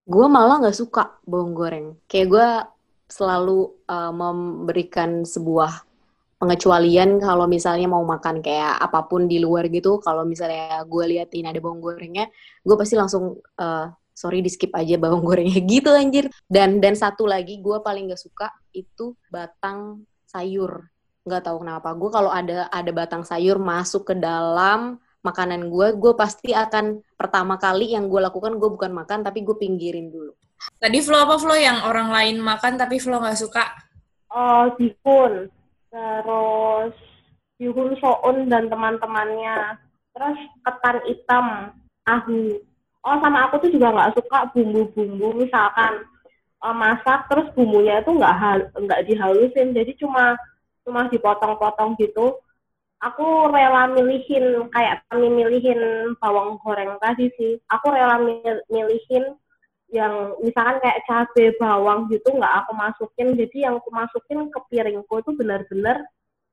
Gue 0.09 0.27
malah 0.27 0.65
nggak 0.65 0.79
suka 0.79 1.21
bawang 1.29 1.53
goreng. 1.53 1.87
Kayak 2.09 2.27
gue 2.33 2.49
selalu 3.11 3.75
uh, 3.91 4.13
memberikan 4.15 5.27
sebuah 5.27 5.85
pengecualian 6.41 7.21
kalau 7.21 7.45
misalnya 7.45 7.85
mau 7.85 8.01
makan 8.01 8.41
kayak 8.41 8.81
apa 8.81 9.05
pun 9.05 9.29
di 9.29 9.37
luar 9.45 9.69
gitu 9.69 10.01
kalau 10.01 10.25
misalnya 10.25 10.81
gue 10.89 11.05
liatin 11.05 11.45
ada 11.45 11.61
bawang 11.61 11.85
gorengnya 11.85 12.33
gue 12.65 12.77
pasti 12.81 12.97
langsung 12.97 13.37
uh, 13.61 13.93
sorry 14.17 14.41
di 14.41 14.49
skip 14.49 14.73
aja 14.73 14.97
bawang 14.97 15.21
gorengnya 15.29 15.61
gitu 15.61 15.93
anjir 15.93 16.33
dan 16.49 16.81
dan 16.81 16.97
satu 16.97 17.29
lagi 17.29 17.61
gue 17.61 17.85
paling 17.85 18.09
gak 18.09 18.25
suka 18.25 18.49
itu 18.73 19.13
batang 19.29 20.09
sayur 20.25 20.89
nggak 21.29 21.45
tahu 21.45 21.61
kenapa 21.61 21.93
gue 21.93 22.09
kalau 22.09 22.33
ada 22.33 22.73
ada 22.73 22.91
batang 22.97 23.21
sayur 23.21 23.61
masuk 23.61 24.09
ke 24.09 24.15
dalam 24.17 24.97
makanan 25.21 25.69
gue 25.69 26.01
gue 26.01 26.13
pasti 26.17 26.57
akan 26.57 27.05
pertama 27.17 27.61
kali 27.61 27.93
yang 27.93 28.09
gue 28.09 28.21
lakukan 28.21 28.57
gue 28.57 28.71
bukan 28.73 28.93
makan 28.93 29.21
tapi 29.21 29.45
gue 29.45 29.57
pinggirin 29.57 30.09
dulu. 30.09 30.33
Tadi 30.81 30.99
flow 31.01 31.25
apa 31.25 31.37
flow 31.41 31.57
yang 31.57 31.85
orang 31.85 32.09
lain 32.13 32.37
makan 32.41 32.81
tapi 32.81 32.97
flow 32.97 33.21
nggak 33.21 33.41
suka? 33.41 33.65
Oh 34.33 34.73
bihun 34.77 35.49
terus 35.91 36.95
bihun 37.61 37.97
soun 38.01 38.49
dan 38.49 38.73
teman-temannya. 38.73 39.77
Terus 40.17 40.39
ketan 40.65 40.97
hitam 41.05 41.47
tahu 42.05 42.61
oh 43.05 43.17
sama 43.21 43.49
aku 43.49 43.69
tuh 43.69 43.71
juga 43.73 43.93
nggak 43.93 44.13
suka 44.17 44.39
bumbu-bumbu 44.53 45.37
misalkan 45.41 46.05
uh, 46.65 46.77
masak 46.77 47.29
terus 47.29 47.49
bumbunya 47.57 48.01
itu 48.01 48.13
nggak 48.17 48.37
hal 48.37 48.59
nggak 48.73 49.05
dihalusin. 49.05 49.77
Jadi 49.77 49.97
cuma 50.01 50.37
cuma 50.85 51.09
dipotong-potong 51.13 51.97
gitu 52.01 52.41
aku 53.01 53.49
rela 53.49 53.89
milihin 53.91 54.69
kayak 54.71 55.03
kami 55.09 55.33
milihin 55.33 56.13
bawang 56.21 56.61
goreng 56.61 57.01
tadi 57.01 57.33
sih. 57.35 57.57
Aku 57.73 57.89
rela 57.91 58.21
milihin 58.69 59.37
yang 59.91 60.39
misalkan 60.39 60.79
kayak 60.79 61.03
cabai 61.09 61.51
bawang 61.59 62.07
gitu 62.13 62.29
nggak 62.31 62.55
aku 62.65 62.73
masukin. 62.77 63.35
Jadi 63.35 63.67
yang 63.67 63.81
aku 63.81 63.91
masukin 63.91 64.47
ke 64.53 64.61
piringku 64.71 65.15
itu 65.19 65.31
benar-benar 65.35 66.05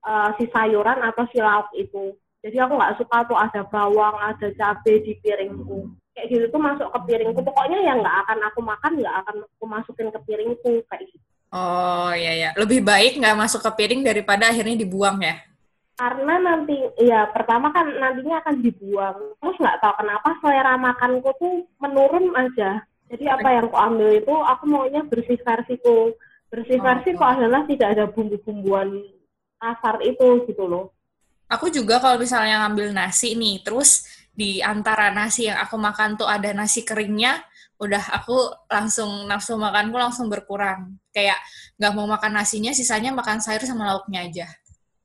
uh, 0.08 0.34
si 0.40 0.48
sayuran 0.50 1.04
atau 1.04 1.28
si 1.30 1.38
lauk 1.44 1.70
itu. 1.76 2.16
Jadi 2.42 2.58
aku 2.64 2.80
nggak 2.80 2.96
suka 2.98 3.28
tuh 3.28 3.38
ada 3.38 3.62
bawang 3.68 4.16
ada 4.18 4.48
cabai 4.56 5.04
di 5.04 5.20
piringku. 5.20 5.92
Kayak 6.16 6.28
gitu 6.34 6.46
tuh 6.50 6.62
masuk 6.64 6.90
ke 6.96 7.00
piringku. 7.12 7.40
Pokoknya 7.44 7.84
yang 7.84 8.02
nggak 8.02 8.18
akan 8.26 8.40
aku 8.48 8.60
makan 8.64 8.92
nggak 9.04 9.16
akan 9.22 9.36
aku 9.46 9.66
masukin 9.68 10.08
ke 10.10 10.20
piringku 10.24 10.72
kayak 10.88 11.04
gitu. 11.12 11.26
Oh 11.48 12.12
iya 12.12 12.34
ya 12.36 12.50
lebih 12.60 12.84
baik 12.84 13.20
nggak 13.20 13.38
masuk 13.40 13.64
ke 13.64 13.72
piring 13.80 14.04
daripada 14.04 14.52
akhirnya 14.52 14.76
dibuang 14.84 15.24
ya 15.24 15.40
karena 15.98 16.38
nanti 16.38 16.78
ya 17.02 17.26
pertama 17.34 17.74
kan 17.74 17.90
nantinya 17.90 18.40
akan 18.46 18.62
dibuang 18.62 19.18
terus 19.42 19.58
nggak 19.58 19.80
tahu 19.82 19.94
kenapa 19.98 20.30
selera 20.40 20.74
makanku 20.78 21.30
tuh 21.42 21.66
menurun 21.82 22.30
aja 22.38 22.86
jadi 23.08 23.26
apa 23.32 23.48
yang 23.56 23.66
aku 23.72 23.78
ambil 23.80 24.10
itu 24.12 24.34
aku 24.36 24.64
maunya 24.68 25.02
bersih 25.08 25.40
versiku. 25.40 26.12
Bersih 26.48 26.80
versi 26.80 27.10
kok 27.16 27.28
adalah 27.28 27.64
tidak 27.68 27.88
ada 27.96 28.06
bumbu-bumbuan 28.08 29.04
kasar 29.60 30.00
itu 30.04 30.48
gitu 30.48 30.64
loh. 30.68 30.92
Aku 31.48 31.72
juga 31.72 32.04
kalau 32.04 32.20
misalnya 32.20 32.68
ngambil 32.68 32.92
nasi 32.92 33.36
nih, 33.36 33.64
terus 33.64 34.04
di 34.36 34.60
antara 34.60 35.12
nasi 35.12 35.48
yang 35.48 35.60
aku 35.64 35.80
makan 35.80 36.20
tuh 36.20 36.28
ada 36.28 36.52
nasi 36.52 36.84
keringnya, 36.84 37.40
udah 37.80 38.04
aku 38.12 38.36
langsung 38.68 39.28
nafsu 39.28 39.56
makanku 39.56 39.96
langsung 39.96 40.28
berkurang. 40.28 41.00
Kayak 41.16 41.40
nggak 41.80 41.94
mau 41.96 42.08
makan 42.08 42.44
nasinya, 42.44 42.76
sisanya 42.76 43.16
makan 43.16 43.40
sayur 43.40 43.64
sama 43.64 43.88
lauknya 43.88 44.28
aja. 44.28 44.48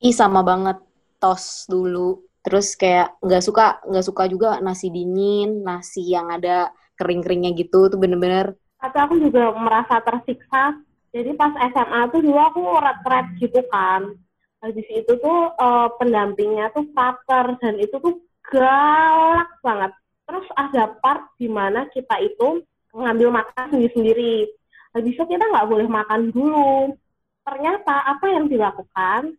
Ih 0.02 0.10
sama 0.10 0.42
banget 0.42 0.82
tos 1.22 1.70
dulu. 1.70 2.26
Terus 2.42 2.74
kayak 2.74 3.22
nggak 3.22 3.42
suka 3.46 3.78
nggak 3.86 4.02
suka 4.02 4.26
juga 4.26 4.58
nasi 4.58 4.90
dingin, 4.90 5.62
nasi 5.62 6.02
yang 6.10 6.26
ada 6.26 6.74
kering-keringnya 6.98 7.54
gitu 7.54 7.86
tuh 7.86 7.98
bener-bener. 8.02 8.58
Tapi 8.82 8.98
aku 8.98 9.14
juga 9.22 9.54
merasa 9.54 10.02
tersiksa. 10.02 10.74
Jadi 11.14 11.38
pas 11.38 11.54
SMA 11.70 12.10
tuh 12.10 12.18
dulu 12.18 12.34
aku 12.34 12.62
retret 12.82 13.26
gitu 13.38 13.62
kan. 13.70 14.10
Habis 14.58 14.86
itu 14.90 15.12
tuh 15.22 15.54
uh, 15.54 15.86
pendampingnya 16.02 16.74
tuh 16.74 16.90
pater 16.90 17.54
dan 17.62 17.78
itu 17.78 17.94
tuh 18.02 18.18
galak 18.50 19.54
banget. 19.62 19.94
Terus 20.26 20.46
ada 20.58 20.98
part 20.98 21.30
di 21.38 21.46
mana 21.46 21.86
kita 21.94 22.18
itu 22.18 22.58
ngambil 22.90 23.38
makan 23.38 23.70
sendiri-sendiri. 23.70 24.50
Habis 24.98 25.14
itu 25.14 25.24
kita 25.30 25.46
nggak 25.46 25.68
boleh 25.70 25.86
makan 25.86 26.34
dulu. 26.34 26.98
Ternyata 27.46 28.02
apa 28.02 28.26
yang 28.34 28.50
dilakukan 28.50 29.38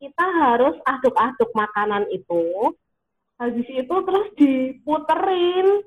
kita 0.00 0.26
harus 0.40 0.74
aduk-aduk 0.88 1.50
makanan 1.52 2.08
itu. 2.10 2.72
Habis 3.36 3.68
itu 3.68 3.94
terus 4.04 4.26
diputerin. 4.36 5.84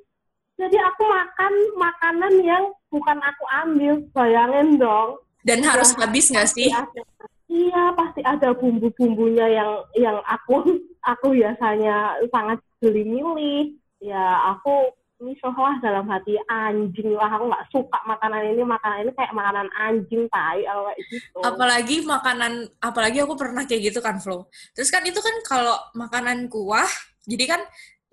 Jadi 0.54 0.78
aku 0.78 1.02
makan 1.10 1.54
makanan 1.82 2.34
yang 2.46 2.64
bukan 2.94 3.18
aku 3.20 3.44
ambil 3.66 3.94
bayangin 4.14 4.78
dong. 4.78 5.18
Dan 5.42 5.66
harus 5.66 5.92
Ya, 5.98 6.00
habis 6.06 6.26
nggak 6.30 6.50
sih? 6.50 6.70
ada- 6.70 7.10
Iya, 7.54 7.94
pasti 7.94 8.22
ada 8.26 8.50
bumbu-bumbunya 8.56 9.46
yang 9.46 9.72
yang 9.94 10.18
aku 10.26 10.64
aku 11.12 11.38
biasanya 11.38 12.18
sangat 12.34 12.58
jeli 12.82 13.06
milih. 13.06 13.78
Ya, 14.02 14.54
aku 14.56 14.90
misoh 15.22 15.54
lah 15.54 15.78
dalam 15.80 16.06
hati 16.10 16.36
anjing 16.50 17.14
lah. 17.14 17.30
Aku 17.38 17.46
nggak 17.50 17.66
suka 17.70 18.00
makanan 18.10 18.42
ini, 18.54 18.62
makanan 18.66 18.98
ini 19.08 19.12
kayak 19.14 19.34
makanan 19.34 19.68
anjing, 19.78 20.24
tai, 20.30 20.66
kalau 20.66 20.84
kayak 20.90 21.00
gitu. 21.12 21.38
Apalagi 21.44 21.96
makanan, 22.06 22.54
apalagi 22.82 23.18
aku 23.22 23.34
pernah 23.38 23.64
kayak 23.68 23.94
gitu 23.94 24.00
kan, 24.02 24.18
Flo. 24.18 24.50
Terus 24.74 24.90
kan 24.90 25.04
itu 25.06 25.20
kan 25.22 25.36
kalau 25.46 25.78
makanan 25.94 26.50
kuah, 26.50 26.90
jadi 27.28 27.58
kan 27.58 27.62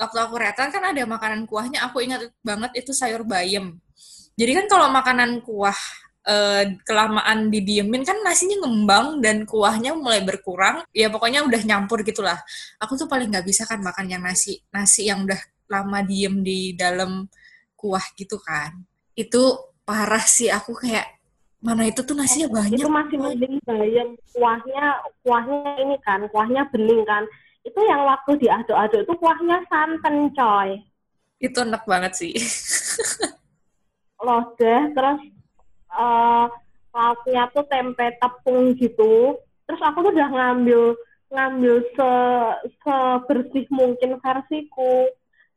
waktu 0.00 0.18
aku 0.20 0.34
retan 0.40 0.68
kan 0.72 0.82
ada 0.84 1.02
makanan 1.04 1.44
kuahnya, 1.44 1.84
aku 1.84 2.00
ingat 2.04 2.28
banget 2.40 2.84
itu 2.84 2.92
sayur 2.92 3.24
bayam. 3.24 3.76
Jadi 4.38 4.52
kan 4.56 4.66
kalau 4.72 4.88
makanan 4.88 5.44
kuah 5.44 5.76
eh, 6.24 6.80
kelamaan 6.88 7.52
didiemin 7.52 8.04
kan 8.04 8.16
nasinya 8.24 8.64
ngembang 8.64 9.20
dan 9.20 9.44
kuahnya 9.44 9.92
mulai 9.92 10.24
berkurang, 10.24 10.84
ya 10.96 11.12
pokoknya 11.12 11.44
udah 11.44 11.60
nyampur 11.64 12.00
gitulah. 12.00 12.40
Aku 12.80 12.96
tuh 12.96 13.04
paling 13.04 13.28
nggak 13.28 13.44
bisa 13.44 13.68
kan 13.68 13.84
makan 13.84 14.08
yang 14.08 14.22
nasi, 14.24 14.64
nasi 14.72 15.08
yang 15.10 15.28
udah 15.28 15.40
lama 15.70 16.02
diem 16.02 16.42
di 16.42 16.74
dalam 16.74 17.30
kuah 17.78 18.02
gitu 18.18 18.36
kan. 18.42 18.74
Itu 19.14 19.72
parah 19.86 20.22
sih 20.26 20.50
aku 20.50 20.74
kayak 20.74 21.06
mana 21.60 21.86
itu 21.86 22.00
tuh 22.02 22.16
nasinya 22.16 22.48
banyak. 22.56 22.80
itu 22.80 22.88
masih 22.88 23.16
mending 23.20 23.60
bayam 23.68 24.08
kuahnya 24.32 24.84
kuahnya 25.20 25.76
ini 25.76 25.96
kan 26.00 26.24
kuahnya 26.32 26.64
bening 26.72 27.04
kan 27.04 27.28
itu 27.60 27.76
yang 27.84 28.00
waktu 28.08 28.40
diaduk-aduk 28.40 29.04
itu 29.04 29.12
kuahnya 29.20 29.60
santan 29.68 30.32
coy 30.32 30.80
Itu 31.36 31.60
enak 31.60 31.84
banget 31.84 32.16
sih. 32.16 32.32
lodeh 34.24 34.92
terus 34.96 35.20
eh 35.96 36.46
lauknya 36.90 37.42
tuh 37.52 37.64
tempe 37.68 38.08
tepung 38.20 38.72
gitu 38.76 39.36
terus 39.68 39.80
aku 39.84 40.04
tuh 40.04 40.12
udah 40.12 40.28
ngambil 40.32 40.96
ngambil 41.30 41.74
se 41.94 42.10
sebersih 42.82 43.64
mungkin 43.70 44.18
versiku 44.18 45.08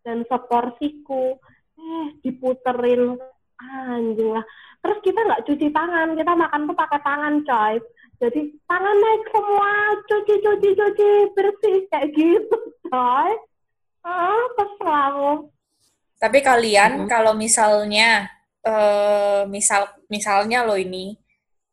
dan 0.03 0.27
seporsiku. 0.27 1.39
Eh 1.79 2.05
diputerin. 2.21 3.17
Anjing 3.63 4.35
lah. 4.35 4.45
Terus 4.83 4.99
kita 4.99 5.19
nggak 5.23 5.43
cuci 5.47 5.67
tangan. 5.71 6.19
Kita 6.19 6.31
makan 6.35 6.67
tuh 6.67 6.75
pakai 6.75 6.99
tangan 6.99 7.35
coy. 7.47 7.73
Jadi 8.19 8.41
tangan 8.67 8.95
naik 8.99 9.23
semua. 9.31 9.71
Cuci 10.05 10.35
cuci 10.43 10.69
cuci. 10.75 11.11
Bersih. 11.31 11.77
Kayak 11.87 12.07
gitu 12.11 12.57
coy. 12.91 13.31
Ah 14.03 14.43
kesel 14.59 14.91
aku. 14.91 15.31
Tapi 16.19 16.39
kalian 16.43 17.03
Mhm. 17.03 17.09
kalau 17.11 17.31
misalnya 17.35 18.27
eh 18.63 19.43
misal 19.47 19.91
misalnya 20.07 20.63
lo 20.63 20.79
ini 20.79 21.19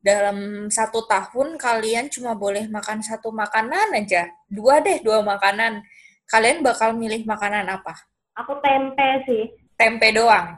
dalam 0.00 0.66
satu 0.72 1.06
tahun 1.06 1.54
kalian 1.60 2.10
cuma 2.10 2.34
boleh 2.34 2.66
makan 2.66 2.98
satu 3.04 3.30
makanan 3.30 3.94
aja, 3.94 4.26
dua 4.48 4.80
deh 4.80 4.98
dua 5.04 5.20
makanan. 5.22 5.84
Kalian 6.26 6.62
bakal 6.66 6.94
milih 6.96 7.26
makanan 7.26 7.66
apa? 7.68 7.94
Aku 8.40 8.56
tempe 8.58 9.08
sih 9.24 9.44
Tempe 9.76 10.12
doang. 10.12 10.56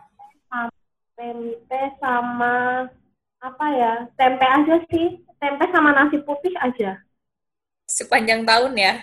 tempe 1.12 1.80
sama 1.98 2.86
apa 3.38 3.66
ya 3.70 3.92
tempe 4.14 4.42
aja 4.42 4.76
sih 4.88 5.18
tempe 5.36 5.64
sama 5.70 5.90
nasi 5.92 6.18
putih 6.18 6.54
aja 6.58 6.98
Sepanjang 7.84 8.42
tahun 8.42 8.72
ya. 8.74 8.94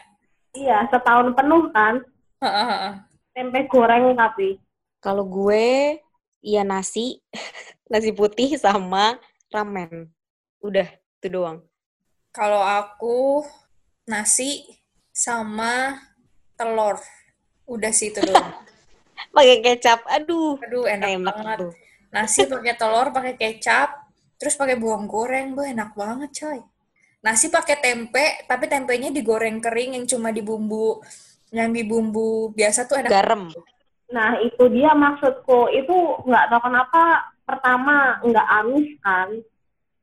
iya 0.51 0.83
setahun 0.89 1.31
penuh 1.31 1.69
kan 1.71 2.01
Heeh. 2.41 2.97
tempe 3.31 3.67
goreng 3.67 4.15
tapi 4.15 4.57
Kalau 4.99 5.23
gue, 5.23 5.95
iya 6.41 6.67
nasi, 6.67 7.23
nasi 7.91 8.11
putih 8.11 8.59
sama 8.59 9.15
ramen. 9.47 10.11
Udah, 10.59 10.83
itu 11.15 11.27
doang. 11.31 11.63
Kalau 12.35 12.59
aku 12.59 13.47
nasi 14.03 14.67
sama 15.09 15.95
telur. 16.53 16.99
Udah 17.63 17.95
sih 17.95 18.11
itu 18.11 18.19
doang. 18.19 18.51
Pakai 19.29 19.57
kecap, 19.61 19.99
aduh. 20.09 20.57
Aduh 20.59 20.85
enak, 20.85 21.09
Enak 21.15 21.35
banget. 21.37 21.57
tuh. 21.61 21.73
Nasi 22.09 22.41
pakai 22.45 22.73
telur, 22.73 23.07
pakai 23.13 23.33
kecap, 23.37 23.89
terus 24.35 24.57
pakai 24.57 24.75
bawang 24.75 25.05
goreng, 25.05 25.53
bu 25.53 25.61
enak 25.61 25.93
banget 25.93 26.33
coy. 26.33 26.59
Nasi 27.21 27.47
pakai 27.47 27.77
tempe, 27.77 28.25
tapi 28.49 28.65
tempenya 28.65 29.13
digoreng 29.13 29.61
kering 29.61 29.93
yang 29.93 30.05
cuma 30.07 30.33
dibumbu, 30.33 31.03
yang 31.51 31.69
dibumbu 31.69 32.49
biasa 32.51 32.85
tuh 32.85 32.97
enak. 32.99 33.11
Garam. 33.11 33.43
nah 34.09 34.33
itu 34.41 34.65
dia 34.73 34.89
maksudku 34.97 35.69
itu 35.69 35.93
nggak 36.25 36.49
tahu 36.49 36.65
kenapa 36.65 37.29
pertama 37.45 38.17
nggak 38.25 38.47
amis 38.57 38.89
kan 39.05 39.29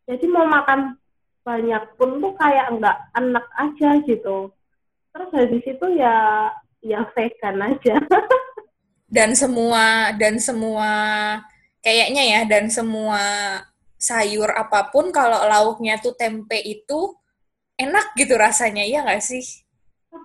jadi 0.07 0.25
mau 0.31 0.47
makan 0.47 0.95
banyak 1.43 1.83
pun 1.99 2.23
tuh 2.23 2.31
kayak 2.39 2.71
nggak 2.79 2.95
enak 3.19 3.43
aja 3.59 3.99
gitu 4.07 4.55
terus 5.11 5.29
dari 5.35 5.59
situ 5.59 5.87
ya 5.99 6.47
ya 6.87 7.03
vegan 7.19 7.59
aja 7.67 7.99
Dan 9.07 9.39
semua 9.39 10.11
dan 10.19 10.43
semua 10.43 10.91
kayaknya 11.79 12.23
ya 12.27 12.41
dan 12.43 12.67
semua 12.67 13.23
sayur 13.95 14.51
apa 14.51 14.91
pun 14.91 15.15
kalau 15.15 15.47
lauknya 15.47 15.97
tuh 16.03 16.13
tempe 16.19 16.59
itu 16.59 17.15
enak 17.79 18.13
gitu 18.19 18.35
rasanya 18.35 18.83
ya 18.83 19.07
nggak 19.07 19.23
sih? 19.23 19.67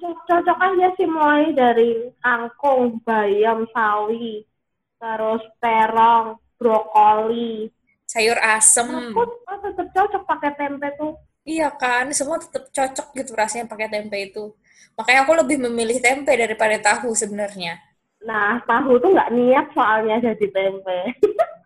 cocok 0.02 0.58
aja 0.58 0.88
sih 0.96 1.08
mulai 1.08 1.52
dari 1.52 2.10
kangkung, 2.24 3.04
bayam, 3.04 3.68
sawi, 3.76 4.48
terus 4.96 5.44
terong, 5.60 6.40
brokoli. 6.56 7.68
Sayur 8.08 8.40
asem. 8.40 8.88
Aku 8.88 9.24
oh, 9.24 9.58
tetap 9.64 9.88
cocok 9.92 10.24
pakai 10.28 10.52
tempe 10.56 10.88
tuh. 10.96 11.16
Iya 11.42 11.74
kan, 11.74 12.12
semua 12.14 12.38
tetap 12.38 12.70
cocok 12.70 13.08
gitu 13.18 13.32
rasanya 13.34 13.66
pakai 13.68 13.88
tempe 13.90 14.18
itu. 14.20 14.54
Makanya 14.96 15.26
aku 15.26 15.34
lebih 15.42 15.58
memilih 15.58 15.98
tempe 16.04 16.36
daripada 16.36 16.78
tahu 16.80 17.16
sebenarnya. 17.16 17.80
Nah, 18.22 18.62
tahu 18.70 19.02
tuh 19.02 19.10
nggak 19.14 19.34
niat 19.34 19.66
soalnya 19.74 20.22
jadi 20.22 20.48
tempe. 20.54 21.00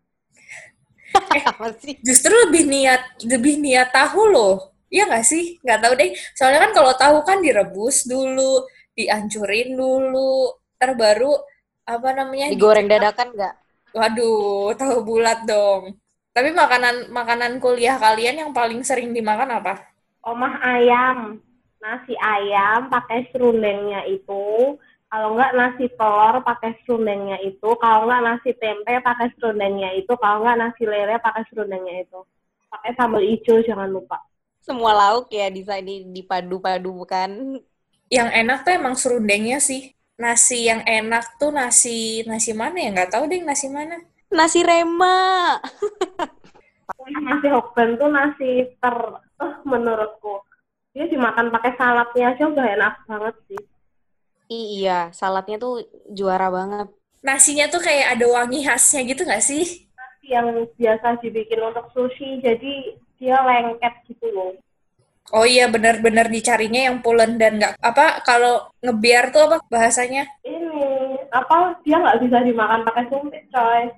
Sih? 1.80 1.96
Justru 2.04 2.32
lebih 2.48 2.68
niat 2.68 3.24
lebih 3.24 3.60
niat 3.60 3.92
tahu 3.92 4.28
loh. 4.32 4.76
Iya 4.92 5.08
nggak 5.08 5.26
sih? 5.28 5.60
Nggak 5.64 5.80
tahu 5.82 5.94
deh. 5.98 6.12
Soalnya 6.36 6.60
kan 6.68 6.72
kalau 6.76 6.94
tahu 6.96 7.18
kan 7.24 7.38
direbus 7.40 8.04
dulu, 8.08 8.64
dihancurin 8.96 9.76
dulu, 9.76 10.56
terbaru 10.76 11.36
apa 11.88 12.10
namanya? 12.16 12.52
Digoreng 12.52 12.88
dadakan 12.88 13.32
nggak? 13.36 13.56
Waduh, 13.96 14.76
tahu 14.76 14.96
bulat 15.08 15.48
dong. 15.48 15.96
Tapi 16.36 16.52
makanan 16.52 17.16
makanan 17.16 17.64
kuliah 17.64 17.96
kalian 17.96 18.44
yang 18.44 18.52
paling 18.52 18.84
sering 18.84 19.16
dimakan 19.16 19.56
apa? 19.56 19.88
Omah 20.20 20.60
ayam, 20.68 21.40
nasi 21.80 22.12
ayam 22.20 22.92
pakai 22.92 23.32
serundengnya 23.32 24.04
itu. 24.04 24.76
Kalau 25.16 25.32
nggak 25.32 25.56
nasi 25.56 25.88
telur 25.96 26.44
pakai 26.44 26.76
serundengnya 26.84 27.40
itu. 27.40 27.70
Kalau 27.80 28.04
nggak 28.04 28.20
nasi 28.20 28.52
tempe 28.60 29.00
pakai 29.00 29.32
serundengnya 29.40 29.96
itu. 29.96 30.12
Kalau 30.20 30.44
nggak 30.44 30.60
nasi 30.60 30.84
lele 30.84 31.16
pakai 31.24 31.48
serundengnya 31.48 32.04
itu. 32.04 32.20
Pakai 32.68 32.92
sambal 33.00 33.24
hijau 33.24 33.64
jangan 33.64 33.88
lupa. 33.96 34.20
Semua 34.60 34.92
lauk 34.92 35.32
ya 35.32 35.48
bisa 35.48 35.80
di 35.80 36.04
dipadu-padu 36.12 37.08
kan? 37.08 37.32
Yang 38.12 38.30
enak 38.44 38.68
tuh 38.68 38.76
emang 38.76 39.00
serundengnya 39.00 39.64
sih. 39.64 39.96
Nasi 40.20 40.68
yang 40.68 40.84
enak 40.84 41.40
tuh 41.40 41.56
nasi 41.56 42.28
nasi 42.28 42.52
mana 42.52 42.76
ya? 42.76 42.92
Nggak 42.92 43.16
tahu 43.16 43.32
deh 43.32 43.40
nasi 43.40 43.72
mana. 43.72 44.04
Nasi 44.28 44.68
rema. 44.68 45.16
Nasi 47.24 47.48
hokben 47.48 47.96
tuh 47.96 48.12
nasi 48.12 48.68
ter 48.84 48.96
eh, 49.40 49.54
menurutku. 49.64 50.44
Dia 50.92 51.08
dimakan 51.08 51.56
pakai 51.56 51.72
saladnya 51.80 52.36
aja 52.36 52.44
udah 52.52 52.68
enak 52.68 52.94
banget 53.08 53.36
sih. 53.48 53.64
Iya, 54.46 55.10
saladnya 55.10 55.58
tuh 55.58 55.82
juara 56.14 56.54
banget. 56.54 56.88
Nasinya 57.26 57.66
tuh 57.66 57.82
kayak 57.82 58.18
ada 58.18 58.26
wangi 58.30 58.62
khasnya 58.62 59.02
gitu 59.10 59.26
nggak 59.26 59.42
sih? 59.42 59.90
Nasi 59.98 60.28
yang 60.30 60.48
biasa 60.78 61.18
dibikin 61.18 61.62
untuk 61.66 61.90
sushi, 61.90 62.38
jadi 62.46 62.94
dia 63.18 63.42
lengket 63.42 63.94
gitu 64.06 64.30
loh. 64.30 64.54
Oh 65.34 65.42
iya 65.42 65.66
benar-benar 65.66 66.30
dicarinya 66.30 66.86
yang 66.86 67.02
pulen 67.02 67.42
dan 67.42 67.58
nggak 67.58 67.82
apa 67.82 68.22
kalau 68.22 68.70
ngebiar 68.86 69.34
tuh 69.34 69.50
apa 69.50 69.58
bahasanya? 69.74 70.30
Ini 70.46 70.86
apa 71.34 71.82
dia 71.82 71.98
nggak 71.98 72.22
bisa 72.22 72.46
dimakan 72.46 72.86
pakai 72.86 73.10
sumpit 73.10 73.44
coy. 73.50 73.90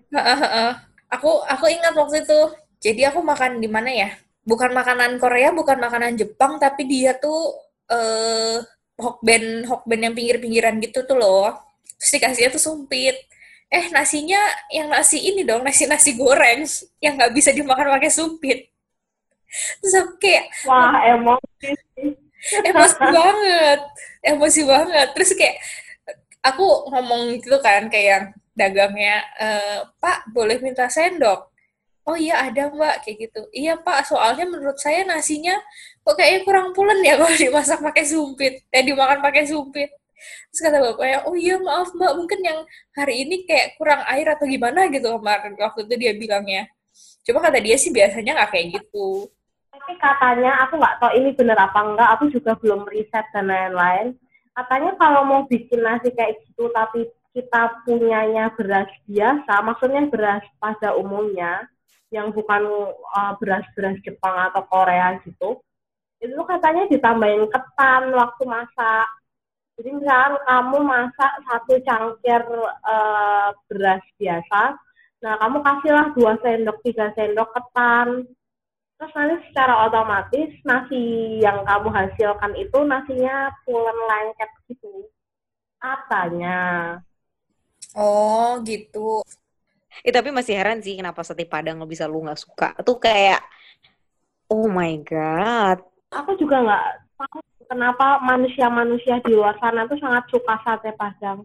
aku 1.12 1.44
aku 1.44 1.66
ingat 1.68 1.92
waktu 2.00 2.24
itu. 2.24 2.42
Jadi 2.80 3.02
aku 3.12 3.20
makan 3.20 3.60
di 3.60 3.68
mana 3.68 3.92
ya? 3.92 4.10
Bukan 4.48 4.72
makanan 4.72 5.20
Korea, 5.20 5.52
bukan 5.52 5.76
makanan 5.84 6.16
Jepang, 6.16 6.56
tapi 6.64 6.88
dia 6.88 7.12
tuh 7.20 7.60
eh 7.92 8.64
hokben 8.98 9.66
hokben 9.70 10.00
yang 10.06 10.14
pinggir-pinggiran 10.18 10.76
gitu 10.84 11.00
tuh 11.10 11.18
loh. 11.22 11.50
Terus 12.00 12.12
dikasihnya 12.18 12.50
tuh 12.56 12.64
sumpit. 12.64 13.16
Eh 13.70 13.86
nasinya 13.92 14.40
yang 14.72 14.88
nasi 14.92 15.18
ini 15.30 15.42
dong, 15.44 15.62
nasi 15.68 15.84
nasi 15.92 16.16
goreng 16.16 16.64
yang 17.04 17.14
nggak 17.20 17.34
bisa 17.38 17.50
dimakan 17.56 17.94
pakai 18.00 18.12
sumpit. 18.14 18.60
Terus 19.82 19.94
aku 20.02 20.12
kayak 20.22 20.46
Wah 20.68 20.94
emosi 21.16 21.70
emosi 22.70 22.98
banget 23.18 23.80
emosi 24.24 24.62
banget 24.68 25.08
terus 25.16 25.32
kayak 25.36 25.58
aku 26.46 26.66
ngomong 26.94 27.22
gitu 27.42 27.58
kan 27.62 27.90
kayak 27.92 28.08
yang 28.08 28.26
dagangnya 28.58 29.16
"Eh, 29.38 29.80
pak 30.02 30.30
boleh 30.34 30.58
minta 30.64 30.88
sendok 30.90 31.52
oh 32.08 32.16
iya 32.16 32.48
ada 32.48 32.72
mbak 32.72 33.04
kayak 33.04 33.28
gitu. 33.28 33.42
Iya 33.52 33.76
pak 33.84 34.08
soalnya 34.08 34.48
menurut 34.48 34.80
saya 34.80 35.04
nasinya 35.04 35.60
kok 36.02 36.16
kayaknya 36.16 36.40
kurang 36.48 36.68
pulen 36.72 37.04
ya 37.04 37.20
kalau 37.20 37.36
dimasak 37.36 37.80
pakai 37.84 38.06
sumpit 38.08 38.54
eh 38.72 38.84
dimakan 38.88 39.20
pakai 39.20 39.44
sumpit. 39.44 39.92
Terus 40.50 40.62
kata 40.64 40.78
bapaknya 40.82 41.20
oh 41.28 41.36
iya 41.36 41.60
maaf 41.60 41.92
mbak 41.94 42.14
mungkin 42.16 42.40
yang 42.42 42.60
hari 42.96 43.28
ini 43.28 43.44
kayak 43.44 43.76
kurang 43.76 44.02
air 44.08 44.28
atau 44.32 44.48
gimana? 44.48 44.88
Gitu 44.88 45.06
kemarin 45.06 45.54
waktu 45.60 45.80
itu 45.84 45.96
dia 46.00 46.14
bilangnya. 46.16 46.64
Cuma 47.28 47.44
kata 47.44 47.60
dia 47.60 47.76
sih 47.76 47.92
biasanya 47.92 48.32
nggak 48.40 48.52
kayak 48.56 48.68
gitu. 48.80 49.28
Tapi 49.68 49.94
katanya 50.00 50.64
aku 50.64 50.80
nggak 50.80 50.96
tahu 51.04 51.12
ini 51.20 51.30
bener 51.36 51.60
apa 51.60 51.80
enggak 51.84 52.10
aku 52.18 52.24
juga 52.32 52.56
belum 52.64 52.88
riset 52.88 53.28
dan 53.36 53.52
lain-lain. 53.52 54.16
Katanya 54.56 54.96
kalau 54.98 55.22
mau 55.22 55.42
bikin 55.46 55.86
nasi 55.86 56.10
kayak 56.16 56.40
gitu 56.42 56.72
tapi 56.74 57.06
kita 57.38 57.86
punyanya 57.86 58.50
beras 58.58 58.90
biasa 59.06 59.54
maksudnya 59.62 60.10
beras 60.10 60.42
pada 60.58 60.98
umumnya 60.98 61.70
yang 62.14 62.32
bukan 62.32 62.64
uh, 63.16 63.34
beras-beras 63.40 64.00
Jepang 64.04 64.36
atau 64.52 64.64
Korea 64.68 65.20
gitu, 65.28 65.60
itu 66.24 66.42
katanya 66.48 66.88
ditambahin 66.88 67.46
ketan 67.52 68.10
waktu 68.16 68.44
masak. 68.48 69.08
Jadi 69.78 69.94
misalkan 69.94 70.42
kamu 70.42 70.78
masak 70.82 71.32
satu 71.46 71.74
cangkir 71.86 72.42
uh, 72.82 73.54
beras 73.70 74.02
biasa, 74.18 74.74
nah 75.22 75.34
kamu 75.38 75.58
kasihlah 75.62 76.08
dua 76.18 76.34
sendok, 76.42 76.82
tiga 76.82 77.14
sendok 77.14 77.54
ketan. 77.54 78.26
Terus 78.98 79.14
nanti 79.14 79.36
secara 79.54 79.86
otomatis 79.86 80.50
nasi 80.66 81.38
yang 81.38 81.62
kamu 81.62 81.94
hasilkan 81.94 82.58
itu 82.58 82.78
nasinya 82.82 83.54
pulen 83.62 83.94
lengket 84.10 84.50
gitu. 84.66 85.06
Katanya. 85.78 86.98
Oh 87.94 88.58
gitu. 88.66 89.22
Eh, 90.06 90.14
tapi 90.14 90.30
masih 90.30 90.54
heran 90.54 90.80
sih 90.84 90.96
kenapa 91.00 91.26
sate 91.26 91.48
padang 91.48 91.82
lo 91.82 91.88
bisa 91.90 92.06
lu 92.06 92.22
nggak 92.22 92.40
suka. 92.40 92.70
Tuh 92.86 92.98
kayak, 93.02 93.42
oh 94.52 94.70
my 94.70 94.94
god. 95.02 95.82
Aku 96.14 96.38
juga 96.40 96.64
nggak 96.64 96.86
tahu 97.18 97.40
kenapa 97.68 98.22
manusia-manusia 98.24 99.20
di 99.26 99.36
luar 99.36 99.58
sana 99.60 99.90
tuh 99.90 100.00
sangat 100.00 100.24
suka 100.32 100.56
sate 100.64 100.94
padang. 100.96 101.44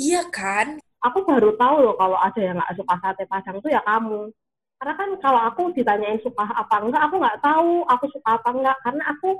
Iya 0.00 0.26
kan? 0.32 0.80
Aku 1.00 1.24
baru 1.24 1.56
tahu 1.56 1.76
loh 1.80 1.94
kalau 1.96 2.18
ada 2.18 2.40
yang 2.40 2.56
nggak 2.58 2.76
suka 2.76 2.94
sate 3.00 3.24
padang 3.28 3.60
tuh 3.60 3.70
ya 3.70 3.80
kamu. 3.84 4.32
Karena 4.80 4.94
kan 4.96 5.10
kalau 5.20 5.40
aku 5.44 5.62
ditanyain 5.76 6.20
suka 6.24 6.44
apa 6.44 6.80
enggak, 6.80 7.02
aku 7.04 7.14
nggak 7.20 7.40
tahu 7.44 7.84
aku 7.84 8.04
suka 8.16 8.28
apa 8.40 8.48
enggak 8.48 8.76
karena 8.80 9.02
aku 9.12 9.30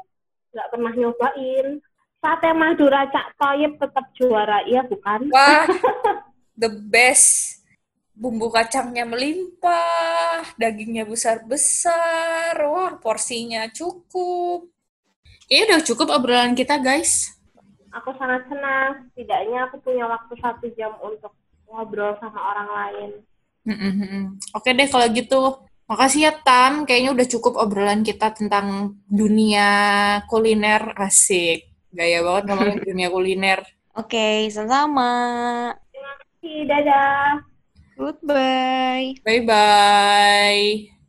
nggak 0.53 0.69
pernah 0.69 0.93
nyobain. 0.93 1.67
Sate 2.21 2.53
Madura 2.53 3.09
Cak 3.09 3.41
Toyib 3.41 3.81
tetap 3.81 4.13
juara, 4.13 4.61
iya 4.69 4.85
bukan? 4.85 5.33
Wah, 5.33 5.65
the 6.61 6.69
best 6.69 7.60
bumbu 8.15 8.53
kacangnya 8.53 9.09
melimpah, 9.09 10.45
dagingnya 10.61 11.09
besar-besar, 11.09 12.55
wah 12.61 12.99
porsinya 13.01 13.69
cukup. 13.73 14.69
Ini 15.51 15.67
udah 15.67 15.81
cukup 15.83 16.15
obrolan 16.15 16.55
kita 16.55 16.79
guys. 16.79 17.35
Aku 17.91 18.15
sangat 18.15 18.47
senang, 18.47 19.11
setidaknya 19.11 19.67
aku 19.67 19.83
punya 19.83 20.07
waktu 20.07 20.35
satu 20.39 20.67
jam 20.79 20.95
untuk 21.03 21.35
ngobrol 21.67 22.15
sama 22.23 22.39
orang 22.39 22.69
lain. 22.71 23.11
Oke 24.55 24.71
deh 24.75 24.87
kalau 24.87 25.11
gitu. 25.11 25.43
Makasih 25.91 26.31
ya 26.31 26.33
Tam, 26.47 26.87
kayaknya 26.87 27.11
udah 27.19 27.27
cukup 27.27 27.59
obrolan 27.59 28.07
kita 28.07 28.31
tentang 28.31 28.95
dunia 29.11 29.67
kuliner 30.31 30.95
asik. 30.95 31.67
Gaya 31.91 32.23
banget 32.23 32.43
ngomongin 32.47 32.79
dunia 32.87 33.09
kuliner. 33.11 33.67
Oke, 33.99 34.15
okay, 34.15 34.55
sama-sama. 34.55 35.11
Terima 35.91 36.15
kasih, 36.15 36.59
dadah. 36.71 37.50
Goodbye. 38.01 39.15
Bye 39.25 39.41
bye. 39.47 41.00